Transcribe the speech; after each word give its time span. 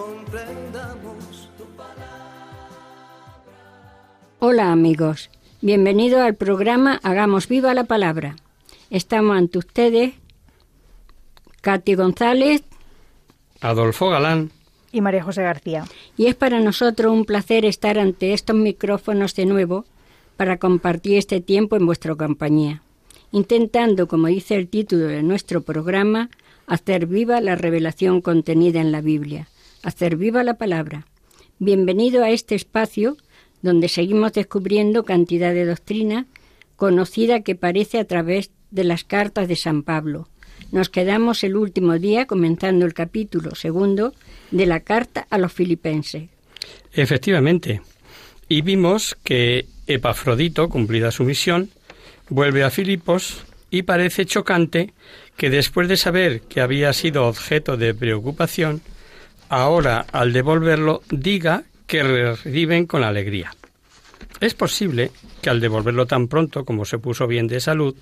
comprendamos 0.00 1.50
tu 1.58 1.64
palabra. 1.76 2.68
Hola 4.38 4.72
amigos, 4.72 5.30
bienvenidos 5.60 6.20
al 6.20 6.36
programa 6.36 7.00
Hagamos 7.02 7.48
viva 7.48 7.74
la 7.74 7.84
palabra. 7.84 8.36
Estamos 8.88 9.36
ante 9.36 9.58
ustedes 9.58 10.14
Katy 11.60 11.94
González 11.94 12.62
Adolfo 13.60 14.08
Galán 14.08 14.50
y 14.90 15.02
María 15.02 15.22
José 15.22 15.42
García. 15.42 15.84
Y 16.16 16.26
es 16.26 16.34
para 16.34 16.60
nosotros 16.60 17.12
un 17.12 17.26
placer 17.26 17.64
estar 17.64 17.98
ante 17.98 18.32
estos 18.32 18.56
micrófonos 18.56 19.34
de 19.34 19.44
nuevo 19.44 19.84
para 20.36 20.56
compartir 20.56 21.18
este 21.18 21.40
tiempo 21.42 21.76
en 21.76 21.84
vuestra 21.84 22.14
compañía, 22.14 22.82
intentando, 23.32 24.08
como 24.08 24.28
dice 24.28 24.56
el 24.56 24.68
título 24.68 25.04
de 25.04 25.22
nuestro 25.22 25.60
programa, 25.60 26.30
hacer 26.66 27.06
viva 27.06 27.40
la 27.42 27.54
revelación 27.54 28.22
contenida 28.22 28.80
en 28.80 28.92
la 28.92 29.02
Biblia, 29.02 29.48
hacer 29.82 30.16
viva 30.16 30.44
la 30.44 30.54
palabra. 30.54 31.06
Bienvenido 31.58 32.22
a 32.22 32.30
este 32.30 32.54
espacio 32.54 33.16
donde 33.62 33.88
seguimos 33.88 34.32
descubriendo 34.32 35.04
cantidad 35.04 35.52
de 35.52 35.66
doctrina 35.66 36.26
conocida 36.76 37.40
que 37.40 37.54
parece 37.54 37.98
a 37.98 38.04
través 38.04 38.50
de 38.70 38.84
las 38.84 39.04
cartas 39.04 39.48
de 39.48 39.56
San 39.56 39.82
Pablo. 39.82 40.28
Nos 40.72 40.88
quedamos 40.88 41.44
el 41.44 41.56
último 41.56 41.98
día 41.98 42.26
comenzando 42.26 42.86
el 42.86 42.94
capítulo 42.94 43.54
segundo 43.54 44.14
de 44.50 44.66
la 44.66 44.80
carta 44.80 45.26
a 45.30 45.38
los 45.38 45.52
filipenses. 45.52 46.28
Efectivamente. 46.92 47.82
Y 48.48 48.62
vimos 48.62 49.16
que 49.24 49.66
Epafrodito, 49.86 50.68
cumplida 50.68 51.10
su 51.10 51.24
misión, 51.24 51.70
vuelve 52.28 52.62
a 52.64 52.70
Filipos 52.70 53.44
y 53.70 53.82
parece 53.82 54.26
chocante 54.26 54.92
que 55.36 55.50
después 55.50 55.88
de 55.88 55.96
saber 55.96 56.42
que 56.42 56.60
había 56.60 56.92
sido 56.92 57.26
objeto 57.26 57.76
de 57.76 57.94
preocupación, 57.94 58.82
ahora 59.50 60.06
al 60.12 60.32
devolverlo 60.32 61.02
diga 61.10 61.64
que 61.86 62.02
reciben 62.02 62.86
con 62.86 63.02
alegría. 63.04 63.52
Es 64.40 64.54
posible 64.54 65.10
que 65.42 65.50
al 65.50 65.60
devolverlo 65.60 66.06
tan 66.06 66.28
pronto 66.28 66.64
como 66.64 66.86
se 66.86 66.98
puso 66.98 67.26
bien 67.26 67.46
de 67.48 67.60
salud, 67.60 67.94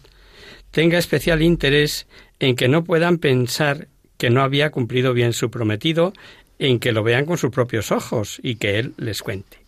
tenga 0.70 0.98
especial 0.98 1.42
interés 1.42 2.06
en 2.38 2.54
que 2.54 2.68
no 2.68 2.84
puedan 2.84 3.18
pensar 3.18 3.88
que 4.18 4.30
no 4.30 4.42
había 4.42 4.70
cumplido 4.70 5.14
bien 5.14 5.32
su 5.32 5.50
prometido, 5.50 6.12
en 6.58 6.78
que 6.80 6.92
lo 6.92 7.02
vean 7.02 7.24
con 7.24 7.38
sus 7.38 7.50
propios 7.50 7.92
ojos 7.92 8.40
y 8.42 8.56
que 8.56 8.78
él 8.78 8.92
les 8.98 9.22
cuente. 9.22 9.58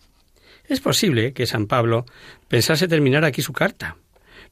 Es 0.67 0.81
posible 0.81 1.33
que 1.33 1.47
San 1.47 1.67
Pablo 1.67 2.05
pensase 2.47 2.87
terminar 2.87 3.25
aquí 3.25 3.41
su 3.41 3.53
carta, 3.53 3.97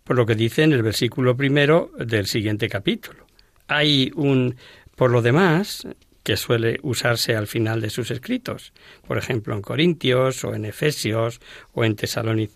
por 0.04 0.16
lo 0.16 0.26
que 0.26 0.36
dice 0.36 0.64
en 0.64 0.74
el 0.74 0.82
versículo 0.82 1.38
primero 1.38 1.92
del 1.98 2.26
siguiente 2.26 2.68
capítulo. 2.68 3.28
Hay 3.68 4.12
un 4.16 4.56
por 4.96 5.12
lo 5.12 5.22
demás, 5.22 5.88
que 6.24 6.38
suele 6.38 6.80
usarse 6.84 7.36
al 7.36 7.48
final 7.48 7.82
de 7.82 7.90
sus 7.90 8.12
escritos, 8.12 8.74
por 9.08 9.18
ejemplo 9.18 9.56
en 9.56 9.62
Corintios 9.62 10.44
o 10.44 10.54
en 10.54 10.66
Efesios 10.66 11.40
o 11.74 11.84
en, 11.84 11.96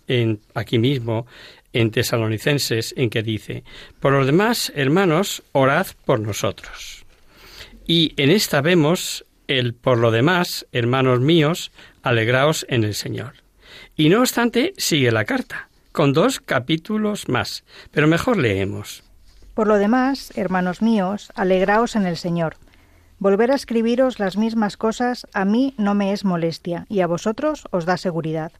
en 0.08 0.40
aquí 0.54 0.78
mismo 0.78 1.26
en 1.72 1.90
Tesalonicenses, 1.90 2.94
en 2.96 3.10
que 3.10 3.22
dice, 3.22 3.64
por 4.00 4.12
lo 4.12 4.24
demás, 4.24 4.72
hermanos, 4.76 5.42
orad 5.52 5.88
por 6.04 6.20
nosotros. 6.20 7.04
Y 7.86 8.14
en 8.16 8.30
esta 8.30 8.62
vemos 8.62 9.26
el 9.48 9.74
por 9.74 9.98
lo 9.98 10.10
demás, 10.10 10.66
hermanos 10.72 11.20
míos, 11.20 11.72
alegraos 12.02 12.64
en 12.68 12.84
el 12.84 12.94
Señor. 12.94 13.34
Y 13.96 14.08
no 14.08 14.20
obstante, 14.20 14.72
sigue 14.78 15.10
la 15.10 15.24
carta, 15.24 15.68
con 15.92 16.12
dos 16.12 16.40
capítulos 16.40 17.28
más, 17.28 17.64
pero 17.90 18.06
mejor 18.06 18.38
leemos. 18.38 19.02
Por 19.54 19.66
lo 19.68 19.76
demás, 19.76 20.32
hermanos 20.36 20.82
míos, 20.82 21.30
alegraos 21.34 21.94
en 21.96 22.06
el 22.06 22.16
Señor. 22.16 22.56
Volver 23.18 23.52
a 23.52 23.54
escribiros 23.54 24.18
las 24.18 24.36
mismas 24.36 24.76
cosas 24.76 25.26
a 25.32 25.44
mí 25.44 25.74
no 25.78 25.94
me 25.94 26.12
es 26.12 26.24
molestia 26.24 26.86
y 26.88 27.00
a 27.00 27.06
vosotros 27.06 27.66
os 27.70 27.86
da 27.86 27.96
seguridad. 27.96 28.52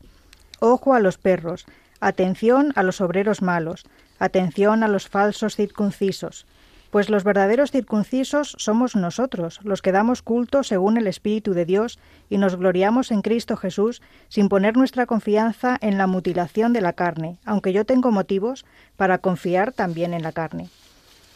Ojo 0.60 0.94
a 0.94 1.00
los 1.00 1.18
perros, 1.18 1.66
atención 2.00 2.72
a 2.76 2.82
los 2.82 3.00
obreros 3.00 3.42
malos, 3.42 3.84
atención 4.18 4.82
a 4.82 4.88
los 4.88 5.08
falsos 5.08 5.56
circuncisos, 5.56 6.46
pues 6.94 7.10
los 7.10 7.24
verdaderos 7.24 7.72
circuncisos 7.72 8.54
somos 8.56 8.94
nosotros, 8.94 9.58
los 9.64 9.82
que 9.82 9.90
damos 9.90 10.22
culto 10.22 10.62
según 10.62 10.96
el 10.96 11.08
Espíritu 11.08 11.52
de 11.52 11.64
Dios 11.64 11.98
y 12.30 12.38
nos 12.38 12.54
gloriamos 12.54 13.10
en 13.10 13.20
Cristo 13.20 13.56
Jesús 13.56 14.00
sin 14.28 14.48
poner 14.48 14.76
nuestra 14.76 15.04
confianza 15.04 15.76
en 15.80 15.98
la 15.98 16.06
mutilación 16.06 16.72
de 16.72 16.80
la 16.80 16.92
carne, 16.92 17.38
aunque 17.44 17.72
yo 17.72 17.84
tengo 17.84 18.12
motivos 18.12 18.64
para 18.96 19.18
confiar 19.18 19.72
también 19.72 20.14
en 20.14 20.22
la 20.22 20.30
carne. 20.30 20.70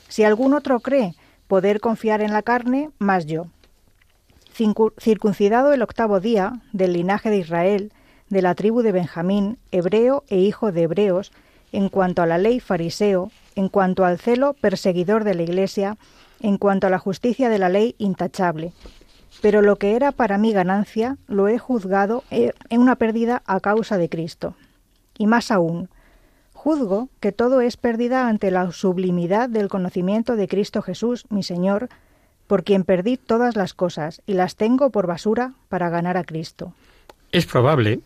Si 0.07 0.23
algún 0.23 0.55
otro 0.55 0.79
cree 0.79 1.17
poder 1.49 1.81
confiar 1.81 2.21
en 2.21 2.33
la 2.33 2.43
carne, 2.43 2.91
más 2.99 3.27
yo. 3.27 3.47
Circuncidado 5.01 5.73
el 5.73 5.83
octavo 5.83 6.21
día, 6.21 6.61
del 6.73 6.93
linaje 6.93 7.31
de 7.31 7.39
Israel, 7.39 7.93
de 8.29 8.43
la 8.43 8.55
tribu 8.55 8.83
de 8.83 8.93
Benjamín, 8.93 9.59
hebreo 9.73 10.25
e 10.29 10.39
hijo 10.39 10.71
de 10.73 10.83
hebreos, 10.83 11.33
en 11.73 11.89
cuanto 11.89 12.23
a 12.23 12.27
la 12.27 12.39
ley 12.39 12.61
fariseo, 12.61 13.31
en 13.55 13.69
cuanto 13.69 14.05
al 14.05 14.19
celo 14.19 14.55
perseguidor 14.55 15.25
de 15.25 15.35
la 15.35 15.43
Iglesia, 15.43 15.97
en 16.41 16.59
cuanto 16.59 16.87
a 16.87 16.91
la 16.91 16.99
justicia 16.99 17.49
de 17.49 17.59
la 17.59 17.69
ley 17.69 17.95
intachable. 17.99 18.73
Pero 19.41 19.63
lo 19.63 19.77
que 19.77 19.95
era 19.95 20.13
para 20.13 20.39
mí 20.39 20.53
ganancia, 20.53 21.17
lo 21.29 21.49
he 21.49 21.59
juzgado 21.59 22.25
en 22.31 22.81
una 22.81 22.97
pérdida 22.97 23.43
a 23.47 23.61
causa 23.61 23.97
de 23.97 24.09
Cristo. 24.09 24.55
Y 25.17 25.27
más 25.27 25.51
aún, 25.51 25.89
Juzgo 26.69 27.09
que 27.21 27.33
todo 27.33 27.63
es 27.63 27.79
pérdida 27.79 28.29
ante 28.29 28.51
la 28.51 28.71
sublimidad 28.73 29.49
del 29.49 29.69
conocimiento 29.69 30.37
de 30.37 30.49
Cristo 30.49 30.83
Jesús, 30.83 31.25
mi 31.31 31.43
Señor, 31.43 31.89
por 32.47 32.63
quien 32.63 32.85
perdí 32.85 33.17
todas 33.17 33.57
las 33.57 33.73
cosas 33.73 34.21
y 34.27 34.35
las 34.35 34.55
tengo 34.55 34.91
por 34.91 35.07
basura 35.07 35.55
para 35.71 35.89
ganar 35.89 36.19
a 36.19 36.25
Cristo. 36.25 36.75
Es 37.33 37.47
probable 37.47 38.01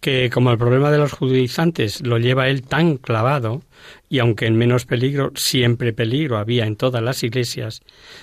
que 0.00 0.30
como 0.30 0.50
el 0.50 0.56
problema 0.56 0.90
de 0.90 0.96
los 0.96 1.12
judaizantes 1.12 2.00
lo 2.00 2.16
lleva 2.16 2.48
él 2.48 2.62
tan 2.62 2.96
clavado, 2.96 3.60
y 4.08 4.20
aunque 4.20 4.46
en 4.46 4.56
menos 4.56 4.86
peligro, 4.86 5.32
siempre 5.34 5.92
peligro 5.92 6.38
había 6.38 6.64
en 6.64 6.76
todas 6.76 7.02
las 7.02 7.22
iglesias, 7.22 7.82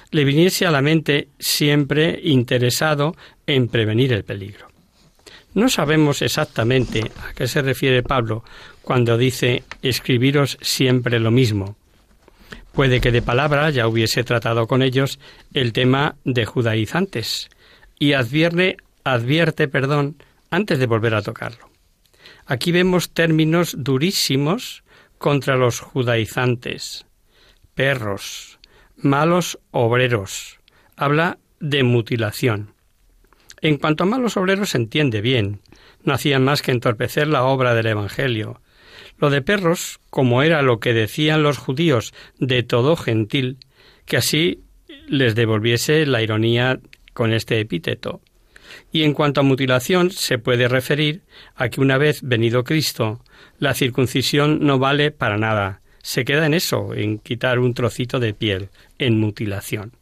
le 0.10 0.24
viniese 0.24 0.66
a 0.66 0.72
la 0.72 0.82
mente 0.82 1.28
siempre 1.38 2.20
interesado 2.24 3.16
en 3.46 3.68
prevenir 3.68 4.12
el 4.12 4.24
peligro. 4.24 4.67
No 5.58 5.70
sabemos 5.70 6.22
exactamente 6.22 7.12
a 7.28 7.34
qué 7.34 7.48
se 7.48 7.64
refiere 7.64 8.04
Pablo 8.04 8.44
cuando 8.84 9.18
dice 9.18 9.64
escribiros 9.82 10.60
siempre 10.62 11.20
lo 11.20 11.32
mismo. 11.32 11.78
Puede 12.74 13.02
que 13.02 13.12
de 13.12 13.24
palabra 13.24 13.72
ya 13.72 13.88
hubiese 13.88 14.24
tratado 14.24 14.68
con 14.68 14.84
ellos 14.84 15.20
el 15.56 15.74
tema 15.74 16.16
de 16.26 16.46
judaizantes 16.46 17.50
y 17.98 18.14
advierte, 18.14 18.78
advierte, 19.04 19.68
perdón, 19.68 20.22
antes 20.52 20.78
de 20.78 20.86
volver 20.86 21.16
a 21.16 21.24
tocarlo. 21.24 21.72
Aquí 22.46 22.72
vemos 22.72 23.10
términos 23.10 23.74
durísimos 23.80 24.84
contra 25.18 25.58
los 25.58 25.80
judaizantes, 25.80 27.08
perros, 27.74 28.60
malos 28.96 29.58
obreros. 29.72 30.60
Habla 30.96 31.40
de 31.60 31.82
mutilación. 31.82 32.77
En 33.62 33.78
cuanto 33.78 34.04
a 34.04 34.08
malos 34.08 34.38
obreros 34.38 34.70
se 34.70 34.78
entiende 34.78 35.22
bien. 35.22 35.62
No 36.04 36.14
hacían 36.14 36.44
más 36.44 36.62
que 36.62 36.72
entorpecer 36.72 37.28
la 37.28 37.44
obra 37.44 37.74
del 37.74 37.88
Evangelio, 37.88 38.62
lo 39.18 39.30
de 39.30 39.42
perros, 39.42 40.00
como 40.10 40.44
era 40.44 40.62
lo 40.62 40.80
que 40.80 40.94
decían 40.94 41.44
los 41.44 41.58
judíos 41.58 42.14
de 42.40 42.64
todo 42.64 42.96
gentil, 42.96 43.58
que 44.06 44.18
así 44.18 44.64
les 45.08 45.36
devolviese 45.36 46.06
la 46.06 46.22
ironía 46.22 46.80
con 47.14 47.34
este 47.34 47.60
epíteto. 47.60 48.22
Y 48.92 49.04
en 49.04 49.14
cuanto 49.14 49.42
a 49.42 49.44
mutilación, 49.44 50.12
se 50.12 50.38
puede 50.38 50.68
referir 50.68 51.24
a 51.56 51.70
que 51.70 51.82
una 51.82 51.98
vez 51.98 52.22
venido 52.22 52.64
Cristo, 52.64 53.22
la 53.60 53.74
circuncisión 53.74 54.60
no 54.66 54.78
vale 54.78 55.12
para 55.12 55.38
nada. 55.38 55.82
Se 56.04 56.26
queda 56.26 56.46
en 56.46 56.54
eso, 56.54 56.94
en 56.94 57.18
quitar 57.18 57.60
un 57.60 57.74
trocito 57.74 58.20
de 58.20 58.34
piel, 58.34 58.70
en 59.00 59.20
mutilación. 59.20 59.94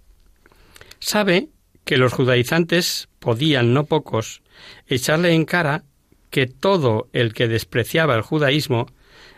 Sabe 0.99 1.49
que 1.83 1.97
los 1.97 2.13
judaizantes 2.13 3.07
podían, 3.25 3.73
no 3.73 3.85
pocos, 3.85 4.43
echarle 4.85 5.33
en 5.33 5.45
cara 5.45 5.83
que 6.29 6.45
todo 6.45 7.09
el 7.11 7.33
que 7.33 7.47
despreciaba 7.47 8.13
el 8.13 8.21
judaísmo 8.21 8.85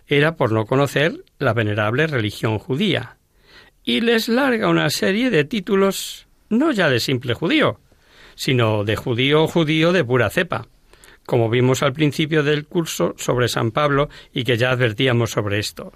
era 0.07 0.35
por 0.35 0.51
no 0.51 0.65
conocer 0.65 1.23
la 1.39 1.53
venerable 1.53 2.05
religión 2.05 2.59
judía, 2.59 3.15
y 3.85 4.01
les 4.01 4.27
larga 4.27 4.67
una 4.67 4.89
serie 4.89 5.29
de 5.29 5.45
títulos 5.45 6.27
no 6.49 6.73
ya 6.73 6.89
de 6.89 6.99
simple 6.99 7.33
judío, 7.33 7.79
sino 8.35 8.83
de 8.83 8.97
judío 8.97 9.47
judío 9.47 9.93
de 9.93 10.03
pura 10.03 10.29
cepa, 10.29 10.67
como 11.25 11.49
vimos 11.49 11.81
al 11.81 11.93
principio 11.93 12.43
del 12.43 12.65
curso 12.65 13.15
sobre 13.17 13.47
San 13.47 13.71
Pablo 13.71 14.09
y 14.33 14.43
que 14.43 14.57
ya 14.57 14.71
advertíamos 14.71 15.31
sobre 15.31 15.59
esto. 15.59 15.93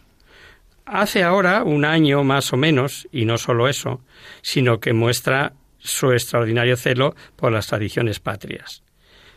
Hace 0.86 1.24
ahora 1.24 1.64
un 1.66 1.84
año 1.84 2.24
más 2.24 2.54
o 2.54 2.58
menos, 2.58 3.10
y 3.12 3.26
no 3.26 3.38
solo 3.38 3.68
eso, 3.68 4.00
sino 4.42 4.80
que 4.80 4.94
muestra 4.94 5.54
su 5.82 6.12
extraordinario 6.12 6.78
celo 6.78 7.16
por 7.36 7.52
las 7.52 7.68
tradiciones 7.68 8.20
patrias. 8.20 8.84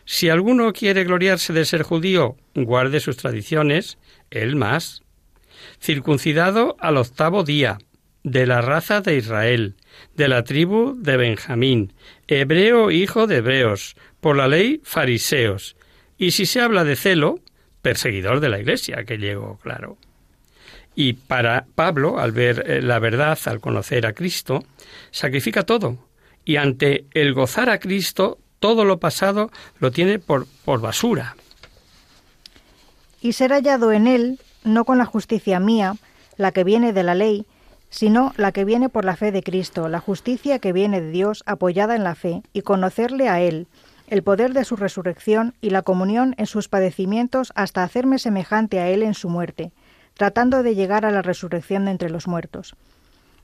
Si 0.05 0.29
alguno 0.29 0.71
quiere 0.71 1.03
gloriarse 1.03 1.51
de 1.51 1.65
ser 1.65 1.83
judío, 1.83 2.37
guarde 2.53 2.99
sus 2.99 3.17
tradiciones, 3.17 3.97
él 4.29 4.55
más. 4.55 5.01
Circuncidado 5.79 6.75
al 6.79 6.97
octavo 6.97 7.43
día, 7.43 7.79
de 8.23 8.47
la 8.47 8.61
raza 8.61 9.01
de 9.01 9.17
Israel, 9.17 9.75
de 10.15 10.27
la 10.27 10.43
tribu 10.43 10.95
de 10.97 11.15
Benjamín, 11.15 11.93
hebreo 12.27 12.89
hijo 12.89 13.27
de 13.27 13.37
hebreos, 13.37 13.95
por 14.19 14.35
la 14.35 14.47
ley 14.47 14.81
fariseos. 14.83 15.75
Y 16.17 16.31
si 16.31 16.47
se 16.47 16.59
habla 16.59 16.83
de 16.83 16.95
celo, 16.95 17.39
perseguidor 17.83 18.39
de 18.39 18.49
la 18.49 18.59
Iglesia, 18.59 19.03
que 19.05 19.17
llegó 19.17 19.59
claro. 19.59 19.97
Y 20.95 21.13
para 21.13 21.67
Pablo, 21.75 22.19
al 22.19 22.31
ver 22.31 22.63
eh, 22.67 22.81
la 22.81 22.99
verdad, 22.99 23.37
al 23.45 23.59
conocer 23.59 24.07
a 24.07 24.13
Cristo, 24.13 24.63
sacrifica 25.11 25.63
todo. 25.63 26.04
Y 26.45 26.57
ante 26.57 27.05
el 27.11 27.33
gozar 27.33 27.69
a 27.69 27.79
Cristo, 27.79 28.37
todo 28.59 28.85
lo 28.85 28.99
pasado 28.99 29.51
lo 29.79 29.91
tiene 29.91 30.19
por, 30.19 30.47
por 30.63 30.79
basura. 30.79 31.35
Y 33.21 33.33
ser 33.33 33.51
hallado 33.51 33.91
en 33.91 34.07
él, 34.07 34.39
no 34.63 34.85
con 34.85 34.97
la 34.97 35.05
justicia 35.05 35.59
mía, 35.59 35.95
la 36.37 36.51
que 36.51 36.63
viene 36.63 36.93
de 36.93 37.03
la 37.03 37.15
ley, 37.15 37.45
sino 37.89 38.33
la 38.37 38.51
que 38.51 38.65
viene 38.65 38.89
por 38.89 39.05
la 39.05 39.15
fe 39.15 39.31
de 39.31 39.41
Cristo, 39.41 39.87
la 39.87 39.99
justicia 39.99 40.59
que 40.59 40.73
viene 40.73 41.01
de 41.01 41.11
Dios 41.11 41.43
apoyada 41.45 41.95
en 41.95 42.03
la 42.03 42.15
fe, 42.15 42.43
y 42.53 42.61
conocerle 42.61 43.29
a 43.29 43.41
Él, 43.41 43.67
el 44.07 44.21
poder 44.21 44.53
de 44.53 44.65
su 44.65 44.75
resurrección 44.75 45.55
y 45.61 45.71
la 45.71 45.81
comunión 45.81 46.35
en 46.37 46.45
sus 46.45 46.67
padecimientos 46.67 47.51
hasta 47.55 47.83
hacerme 47.83 48.19
semejante 48.19 48.79
a 48.79 48.89
Él 48.89 49.01
en 49.01 49.13
su 49.13 49.29
muerte, 49.29 49.71
tratando 50.13 50.61
de 50.61 50.75
llegar 50.75 51.05
a 51.05 51.11
la 51.11 51.21
resurrección 51.21 51.85
de 51.85 51.91
entre 51.91 52.09
los 52.09 52.27
muertos. 52.27 52.75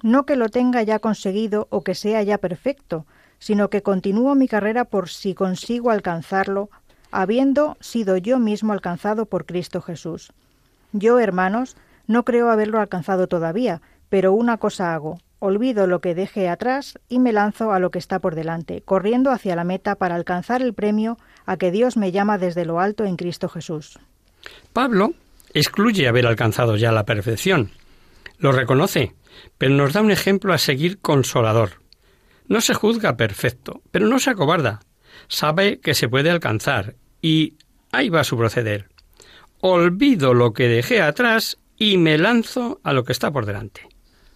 No 0.04 0.26
que 0.26 0.36
lo 0.36 0.50
tenga 0.50 0.84
ya 0.84 1.00
conseguido 1.00 1.68
o 1.70 1.84
que 1.84 1.96
sea 1.96 2.24
ya 2.24 2.38
perfecto, 2.38 3.06
sino 3.40 3.70
que 3.70 3.82
continúo 3.82 4.36
mi 4.36 4.48
carrera 4.48 4.86
por 4.86 5.10
si 5.10 5.34
consigo 5.34 5.92
alcanzarlo, 5.92 6.70
habiendo 7.12 7.78
sido 7.80 8.18
yo 8.18 8.40
mismo 8.40 8.74
alcanzado 8.74 9.26
por 9.26 9.46
Cristo 9.46 9.82
Jesús. 9.82 10.32
Yo, 10.94 11.20
hermanos, 11.20 11.76
no 12.08 12.24
creo 12.24 12.50
haberlo 12.50 12.80
alcanzado 12.80 13.28
todavía, 13.28 13.82
pero 14.10 14.34
una 14.34 14.58
cosa 14.58 14.94
hago, 14.94 15.20
olvido 15.40 15.88
lo 15.88 16.02
que 16.02 16.14
dejé 16.14 16.50
atrás 16.50 17.00
y 17.10 17.20
me 17.20 17.34
lanzo 17.34 17.72
a 17.72 17.80
lo 17.80 17.90
que 17.90 18.00
está 18.00 18.20
por 18.20 18.36
delante, 18.36 18.82
corriendo 18.82 19.32
hacia 19.32 19.56
la 19.56 19.64
meta 19.64 19.96
para 19.96 20.16
alcanzar 20.16 20.62
el 20.62 20.74
premio 20.74 21.18
a 21.46 21.58
que 21.58 21.72
Dios 21.72 21.98
me 21.98 22.12
llama 22.12 22.38
desde 22.38 22.66
lo 22.66 22.80
alto 22.80 23.06
en 23.06 23.16
Cristo 23.16 23.50
Jesús. 23.50 23.98
Pablo 24.72 25.14
excluye 25.54 26.08
haber 26.08 26.28
alcanzado 26.28 26.78
ya 26.78 26.92
la 26.92 27.06
perfección. 27.06 27.72
Lo 28.38 28.52
reconoce, 28.52 29.14
pero 29.58 29.74
nos 29.74 29.94
da 29.94 30.02
un 30.02 30.12
ejemplo 30.12 30.54
a 30.54 30.58
seguir 30.58 31.00
consolador. 31.00 31.82
No 32.48 32.62
se 32.62 32.74
juzga 32.74 33.18
perfecto, 33.18 33.82
pero 33.92 34.08
no 34.08 34.20
se 34.20 34.30
acobarda. 34.30 34.82
Sabe 35.28 35.80
que 35.80 35.94
se 35.94 36.10
puede 36.10 36.30
alcanzar 36.30 36.96
y 37.22 37.56
ahí 37.92 38.10
va 38.10 38.24
su 38.24 38.38
proceder. 38.38 38.90
Olvido 39.60 40.34
lo 40.34 40.54
que 40.54 40.68
dejé 40.68 41.02
atrás 41.02 41.58
y 41.78 41.98
me 41.98 42.18
lanzo 42.18 42.80
a 42.84 42.94
lo 42.94 43.04
que 43.04 43.12
está 43.12 43.32
por 43.32 43.46
delante. 43.46 43.88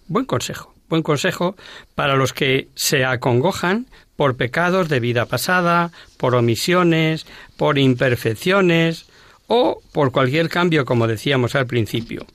Buen 0.07 0.25
consejo, 0.25 0.75
buen 0.87 1.03
consejo 1.03 1.55
para 1.95 2.15
los 2.15 2.33
que 2.33 2.69
se 2.75 3.05
acongojan 3.05 3.87
por 4.15 4.37
pecados 4.37 4.87
de 4.87 4.99
vida 4.99 5.25
pasada, 5.25 5.91
por 6.17 6.35
omisiones, 6.35 7.25
por 7.57 7.77
imperfecciones, 7.77 9.07
o 9.47 9.81
por 9.91 10.11
cualquier 10.11 10.49
cambio, 10.49 10.85
como 10.85 11.07
decíamos 11.07 11.55
al 11.55 11.67
principio. 11.67 12.25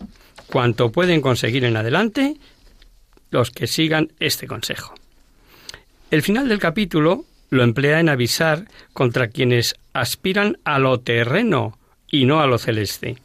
Cuanto 0.47 0.91
pueden 0.91 1.21
conseguir 1.21 1.65
en 1.65 1.77
adelante 1.77 2.37
los 3.31 3.51
que 3.51 3.67
sigan 3.67 4.13
este 4.19 4.47
consejo. 4.47 4.95
El 6.11 6.23
final 6.23 6.49
del 6.49 6.59
capítulo 6.59 7.25
lo 7.51 7.63
emplea 7.63 8.01
en 8.01 8.09
avisar 8.09 8.67
contra 8.93 9.29
quienes 9.29 9.75
aspiran 9.93 10.59
a 10.65 10.79
lo 10.79 11.01
terreno 11.01 11.79
y 12.11 12.27
no 12.27 12.41
a 12.41 12.47
lo 12.47 12.59
celeste. 12.59 13.19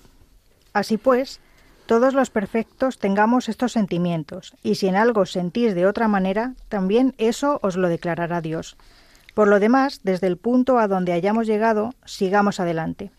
Así 0.73 0.97
pues, 0.97 1.39
todos 1.85 2.13
los 2.13 2.29
perfectos 2.31 2.97
tengamos 2.97 3.47
estos 3.47 3.71
sentimientos, 3.71 4.55
y 4.63 4.75
si 4.75 4.87
en 4.87 4.95
algo 4.95 5.25
sentís 5.25 5.75
de 5.75 5.85
otra 5.85 6.07
manera, 6.07 6.53
también 6.67 7.13
eso 7.17 7.59
os 7.61 7.77
lo 7.77 7.89
declarará 7.89 8.41
Dios. 8.41 8.75
Por 9.35 9.47
lo 9.47 9.59
demás, 9.59 9.99
desde 10.03 10.27
el 10.27 10.37
punto 10.37 10.79
a 10.79 10.87
donde 10.87 11.13
hayamos 11.13 11.45
llegado, 11.45 11.93
sigamos 12.05 12.59
adelante. 12.59 13.11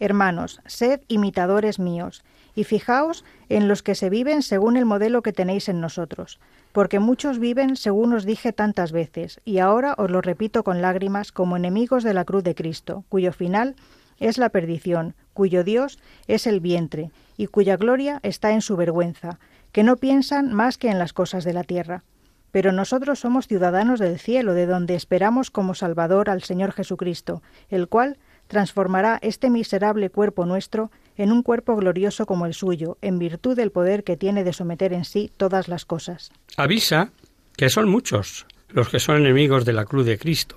Hermanos, 0.00 0.60
sed 0.66 1.00
imitadores 1.08 1.78
míos, 1.78 2.22
y 2.56 2.64
fijaos 2.64 3.24
en 3.48 3.68
los 3.68 3.84
que 3.84 3.94
se 3.94 4.10
viven 4.10 4.42
según 4.42 4.76
el 4.76 4.86
modelo 4.86 5.22
que 5.22 5.32
tenéis 5.32 5.68
en 5.68 5.80
nosotros, 5.80 6.40
porque 6.72 6.98
muchos 6.98 7.38
viven 7.38 7.76
según 7.76 8.14
os 8.14 8.24
dije 8.24 8.52
tantas 8.52 8.90
veces, 8.90 9.40
y 9.44 9.58
ahora 9.58 9.94
os 9.98 10.10
lo 10.10 10.22
repito 10.22 10.64
con 10.64 10.82
lágrimas 10.82 11.30
como 11.30 11.56
enemigos 11.56 12.02
de 12.02 12.14
la 12.14 12.24
cruz 12.24 12.42
de 12.42 12.56
Cristo, 12.56 13.04
cuyo 13.08 13.32
final 13.32 13.76
es 14.18 14.38
la 14.38 14.48
perdición, 14.48 15.14
cuyo 15.34 15.62
Dios 15.62 15.98
es 16.26 16.46
el 16.46 16.60
vientre, 16.60 17.10
y 17.36 17.46
cuya 17.46 17.76
gloria 17.76 18.18
está 18.22 18.50
en 18.52 18.62
su 18.62 18.76
vergüenza, 18.76 19.38
que 19.70 19.82
no 19.82 19.98
piensan 19.98 20.52
más 20.54 20.78
que 20.78 20.90
en 20.90 20.98
las 20.98 21.12
cosas 21.12 21.44
de 21.44 21.52
la 21.52 21.62
tierra. 21.62 22.02
Pero 22.50 22.72
nosotros 22.72 23.18
somos 23.18 23.46
ciudadanos 23.46 24.00
del 24.00 24.18
cielo, 24.18 24.54
de 24.54 24.64
donde 24.64 24.94
esperamos 24.94 25.50
como 25.50 25.74
Salvador 25.74 26.30
al 26.30 26.42
Señor 26.42 26.72
Jesucristo, 26.72 27.42
el 27.68 27.86
cual 27.86 28.16
transformará 28.48 29.18
este 29.22 29.50
miserable 29.50 30.10
cuerpo 30.10 30.46
nuestro 30.46 30.90
en 31.16 31.32
un 31.32 31.42
cuerpo 31.42 31.76
glorioso 31.76 32.26
como 32.26 32.46
el 32.46 32.54
suyo, 32.54 32.98
en 33.02 33.18
virtud 33.18 33.56
del 33.56 33.70
poder 33.70 34.04
que 34.04 34.16
tiene 34.16 34.44
de 34.44 34.52
someter 34.52 34.92
en 34.92 35.04
sí 35.04 35.30
todas 35.36 35.68
las 35.68 35.84
cosas. 35.84 36.30
Avisa 36.56 37.10
que 37.56 37.70
son 37.70 37.88
muchos 37.88 38.46
los 38.68 38.88
que 38.88 39.00
son 39.00 39.16
enemigos 39.16 39.64
de 39.64 39.72
la 39.72 39.84
cruz 39.84 40.06
de 40.06 40.18
Cristo. 40.18 40.56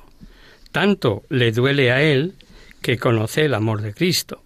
Tanto 0.72 1.24
le 1.30 1.52
duele 1.52 1.92
a 1.92 2.02
él 2.02 2.36
que 2.82 2.98
conoce 2.98 3.46
el 3.46 3.54
amor 3.54 3.82
de 3.82 3.94
Cristo, 3.94 4.42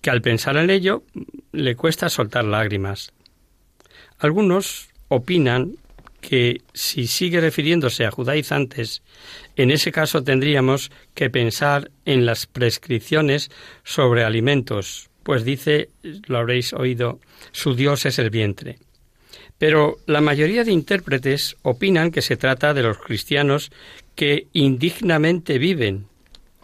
que 0.00 0.10
al 0.10 0.22
pensar 0.22 0.56
en 0.56 0.70
ello 0.70 1.02
le 1.52 1.76
cuesta 1.76 2.08
soltar 2.08 2.44
lágrimas. 2.44 3.12
Algunos 4.18 4.88
opinan 5.08 5.76
que 6.20 6.62
si 6.74 7.06
sigue 7.06 7.40
refiriéndose 7.40 8.04
a 8.04 8.10
judaizantes, 8.10 9.02
en 9.56 9.70
ese 9.70 9.92
caso 9.92 10.22
tendríamos 10.22 10.90
que 11.14 11.30
pensar 11.30 11.90
en 12.04 12.26
las 12.26 12.46
prescripciones 12.46 13.50
sobre 13.84 14.24
alimentos, 14.24 15.10
pues 15.22 15.44
dice, 15.44 15.90
lo 16.26 16.38
habréis 16.38 16.72
oído, 16.72 17.20
su 17.52 17.74
Dios 17.74 18.06
es 18.06 18.18
el 18.18 18.30
vientre. 18.30 18.78
Pero 19.58 19.96
la 20.06 20.20
mayoría 20.20 20.64
de 20.64 20.72
intérpretes 20.72 21.56
opinan 21.62 22.10
que 22.10 22.22
se 22.22 22.36
trata 22.36 22.74
de 22.74 22.82
los 22.82 22.98
cristianos 22.98 23.70
que 24.14 24.46
indignamente 24.52 25.58
viven, 25.58 26.06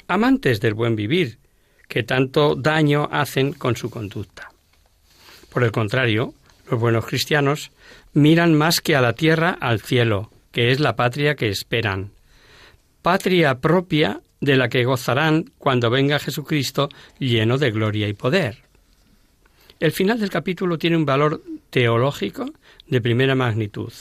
amantes 0.06 0.60
del 0.60 0.74
buen 0.74 0.96
vivir, 0.96 1.38
que 1.88 2.02
tanto 2.02 2.54
daño 2.54 3.08
hacen 3.10 3.52
con 3.52 3.76
su 3.76 3.90
conducta. 3.90 4.50
Por 5.50 5.64
el 5.64 5.72
contrario, 5.72 6.34
los 6.70 6.80
buenos 6.80 7.06
cristianos 7.06 7.70
miran 8.12 8.54
más 8.54 8.80
que 8.80 8.96
a 8.96 9.00
la 9.00 9.12
tierra 9.12 9.50
al 9.60 9.80
cielo, 9.80 10.30
que 10.52 10.70
es 10.70 10.80
la 10.80 10.96
patria 10.96 11.34
que 11.34 11.48
esperan. 11.48 12.12
Patria 13.02 13.60
propia 13.60 14.20
de 14.40 14.56
la 14.56 14.68
que 14.68 14.84
gozarán 14.84 15.50
cuando 15.58 15.90
venga 15.90 16.18
Jesucristo 16.18 16.88
lleno 17.18 17.58
de 17.58 17.70
gloria 17.70 18.08
y 18.08 18.12
poder. 18.12 18.62
El 19.80 19.92
final 19.92 20.20
del 20.20 20.30
capítulo 20.30 20.78
tiene 20.78 20.96
un 20.96 21.04
valor 21.04 21.42
teológico 21.70 22.46
de 22.86 23.00
primera 23.00 23.34
magnitud. 23.34 23.92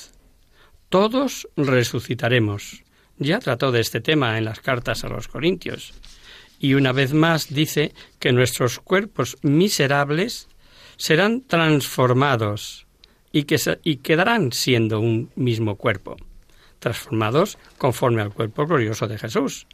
Todos 0.89 1.47
resucitaremos. 1.57 2.83
Ya 3.17 3.39
trató 3.39 3.71
de 3.71 3.81
este 3.81 3.99
tema 3.99 4.37
en 4.37 4.45
las 4.45 4.59
cartas 4.59 5.03
a 5.03 5.09
los 5.09 5.27
Corintios. 5.27 5.93
Y 6.59 6.75
una 6.75 6.91
vez 6.91 7.13
más 7.13 7.53
dice 7.53 7.93
que 8.19 8.31
nuestros 8.31 8.79
cuerpos 8.79 9.37
miserables 9.41 10.47
serán 10.97 11.41
transformados 11.41 12.85
y, 13.31 13.43
que 13.43 13.57
y 13.83 13.97
quedarán 13.97 14.51
siendo 14.51 14.99
un 14.99 15.29
mismo 15.35 15.75
cuerpo, 15.75 16.17
transformados 16.79 17.57
conforme 17.77 18.21
al 18.21 18.33
cuerpo 18.33 18.65
glorioso 18.65 19.07
de 19.07 19.17
Jesús. 19.17 19.67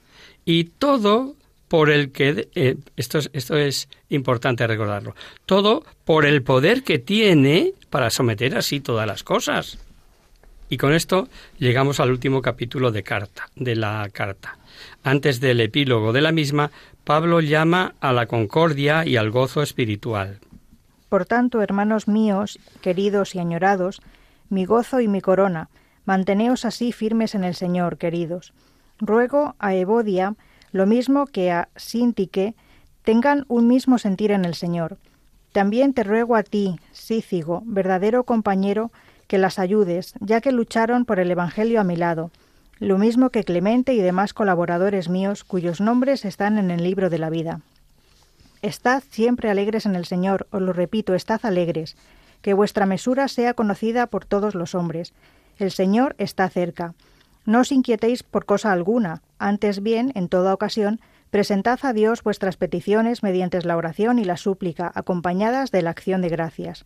Y 0.46 0.66
todo 0.66 1.36
por 1.68 1.92
el 1.92 2.12
que, 2.12 2.50
eh, 2.56 2.78
esto, 2.98 3.20
es, 3.20 3.30
esto 3.34 3.56
es 3.56 3.88
importante 4.10 4.66
recordarlo, 4.66 5.16
todo 5.46 5.86
por 6.04 6.26
el 6.26 6.42
poder 6.42 6.84
que 6.84 6.98
tiene 6.98 7.74
para 7.90 8.10
someter 8.10 8.58
así 8.58 8.80
todas 8.80 9.08
las 9.08 9.24
cosas. 9.24 9.78
Y 10.70 10.78
con 10.78 10.94
esto 10.94 11.28
llegamos 11.58 12.00
al 12.00 12.12
último 12.12 12.42
capítulo 12.42 12.92
de 12.92 13.04
carta, 13.04 13.50
de 13.56 13.76
la 13.76 14.08
carta. 14.12 14.58
Antes 15.04 15.40
del 15.40 15.62
epílogo 15.62 16.14
de 16.14 16.22
la 16.22 16.32
misma, 16.32 16.72
Pablo 17.04 17.42
llama 17.42 17.96
a 18.00 18.14
la 18.14 18.28
concordia 18.28 19.06
y 19.06 19.16
al 19.16 19.32
gozo 19.32 19.64
espiritual. 19.64 20.40
Por 21.10 21.26
tanto, 21.26 21.62
hermanos 21.62 22.08
míos, 22.08 22.60
queridos 22.82 23.36
y 23.36 23.40
añorados, 23.40 24.02
mi 24.50 24.66
gozo 24.66 25.02
y 25.02 25.08
mi 25.08 25.22
corona, 25.22 25.70
manteneos 26.06 26.66
así 26.66 26.92
firmes 26.92 27.36
en 27.36 27.44
el 27.44 27.56
Señor, 27.56 27.98
queridos. 27.98 28.54
Ruego 29.00 29.56
a 29.60 29.74
Evodia, 29.74 30.36
lo 30.72 30.86
mismo 30.86 31.26
que 31.26 31.52
a 31.52 31.70
Sintique, 31.76 32.56
tengan 33.04 33.46
un 33.48 33.68
mismo 33.68 33.98
sentir 33.98 34.32
en 34.32 34.46
el 34.46 34.54
Señor. 34.54 34.98
También 35.52 35.94
te 35.94 36.04
ruego 36.04 36.36
a 36.36 36.44
ti, 36.44 36.80
Sícigo, 36.92 37.64
verdadero 37.66 38.24
compañero, 38.24 38.92
que 39.28 39.40
las 39.40 39.58
ayudes, 39.58 40.14
ya 40.20 40.42
que 40.42 40.52
lucharon 40.52 41.06
por 41.06 41.20
el 41.20 41.32
Evangelio 41.32 41.82
a 41.82 41.84
mi 41.84 41.96
lado, 41.96 42.32
lo 42.80 42.98
mismo 42.98 43.30
que 43.30 43.44
Clemente 43.44 43.94
y 43.94 44.00
demás 44.00 44.34
colaboradores 44.34 45.10
míos 45.10 45.44
cuyos 45.44 45.82
nombres 45.82 46.24
están 46.24 46.58
en 46.58 46.72
el 46.72 46.84
libro 46.84 47.10
de 47.10 47.20
la 47.20 47.30
vida. 47.30 47.62
Estad 48.62 49.04
siempre 49.10 49.50
alegres 49.50 49.86
en 49.86 49.96
el 49.96 50.06
Señor, 50.06 50.48
os 50.52 50.62
lo 50.62 50.74
repito, 50.74 51.16
estad 51.16 51.40
alegres, 51.44 51.96
que 52.42 52.54
vuestra 52.54 52.86
mesura 52.86 53.30
sea 53.30 53.54
conocida 53.54 54.08
por 54.08 54.26
todos 54.26 54.54
los 54.54 54.76
hombres. 54.76 55.14
El 55.58 55.72
Señor 55.72 56.16
está 56.18 56.50
cerca. 56.50 56.94
No 57.46 57.62
os 57.62 57.72
inquietéis 57.72 58.22
por 58.22 58.46
cosa 58.46 58.74
alguna, 58.74 59.22
antes 59.38 59.82
bien, 59.82 60.12
en 60.16 60.28
toda 60.28 60.54
ocasión, 60.54 61.00
presentad 61.30 61.80
a 61.84 61.94
Dios 61.94 62.22
vuestras 62.22 62.58
peticiones 62.58 63.24
mediante 63.24 63.62
la 63.62 63.78
oración 63.78 64.20
y 64.20 64.26
la 64.26 64.36
súplica, 64.36 64.92
acompañadas 64.94 65.72
de 65.72 65.82
la 65.82 65.92
acción 65.92 66.22
de 66.22 66.30
gracias. 66.30 66.86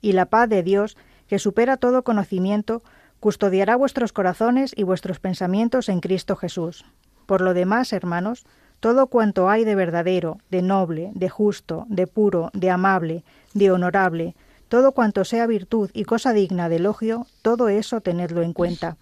Y 0.00 0.12
la 0.12 0.26
paz 0.26 0.48
de 0.48 0.62
Dios, 0.62 0.96
que 1.28 1.38
supera 1.38 1.76
todo 1.76 2.02
conocimiento, 2.02 2.82
custodiará 3.20 3.76
vuestros 3.76 4.12
corazones 4.14 4.72
y 4.74 4.84
vuestros 4.84 5.20
pensamientos 5.20 5.90
en 5.90 6.00
Cristo 6.00 6.34
Jesús. 6.36 6.86
Por 7.26 7.42
lo 7.42 7.52
demás, 7.52 7.92
hermanos, 7.92 8.46
todo 8.80 9.06
cuanto 9.06 9.48
hay 9.48 9.64
de 9.64 9.74
verdadero, 9.74 10.38
de 10.50 10.62
noble, 10.62 11.10
de 11.14 11.28
justo, 11.28 11.86
de 11.88 12.06
puro, 12.06 12.50
de 12.54 12.70
amable, 12.70 13.22
de 13.52 13.70
honorable, 13.70 14.34
todo 14.68 14.92
cuanto 14.92 15.24
sea 15.24 15.46
virtud 15.46 15.90
y 15.92 16.04
cosa 16.04 16.32
digna 16.32 16.68
de 16.68 16.76
elogio, 16.76 17.26
todo 17.42 17.68
eso 17.68 18.00
tenedlo 18.00 18.42
en 18.42 18.52
cuenta. 18.52 18.96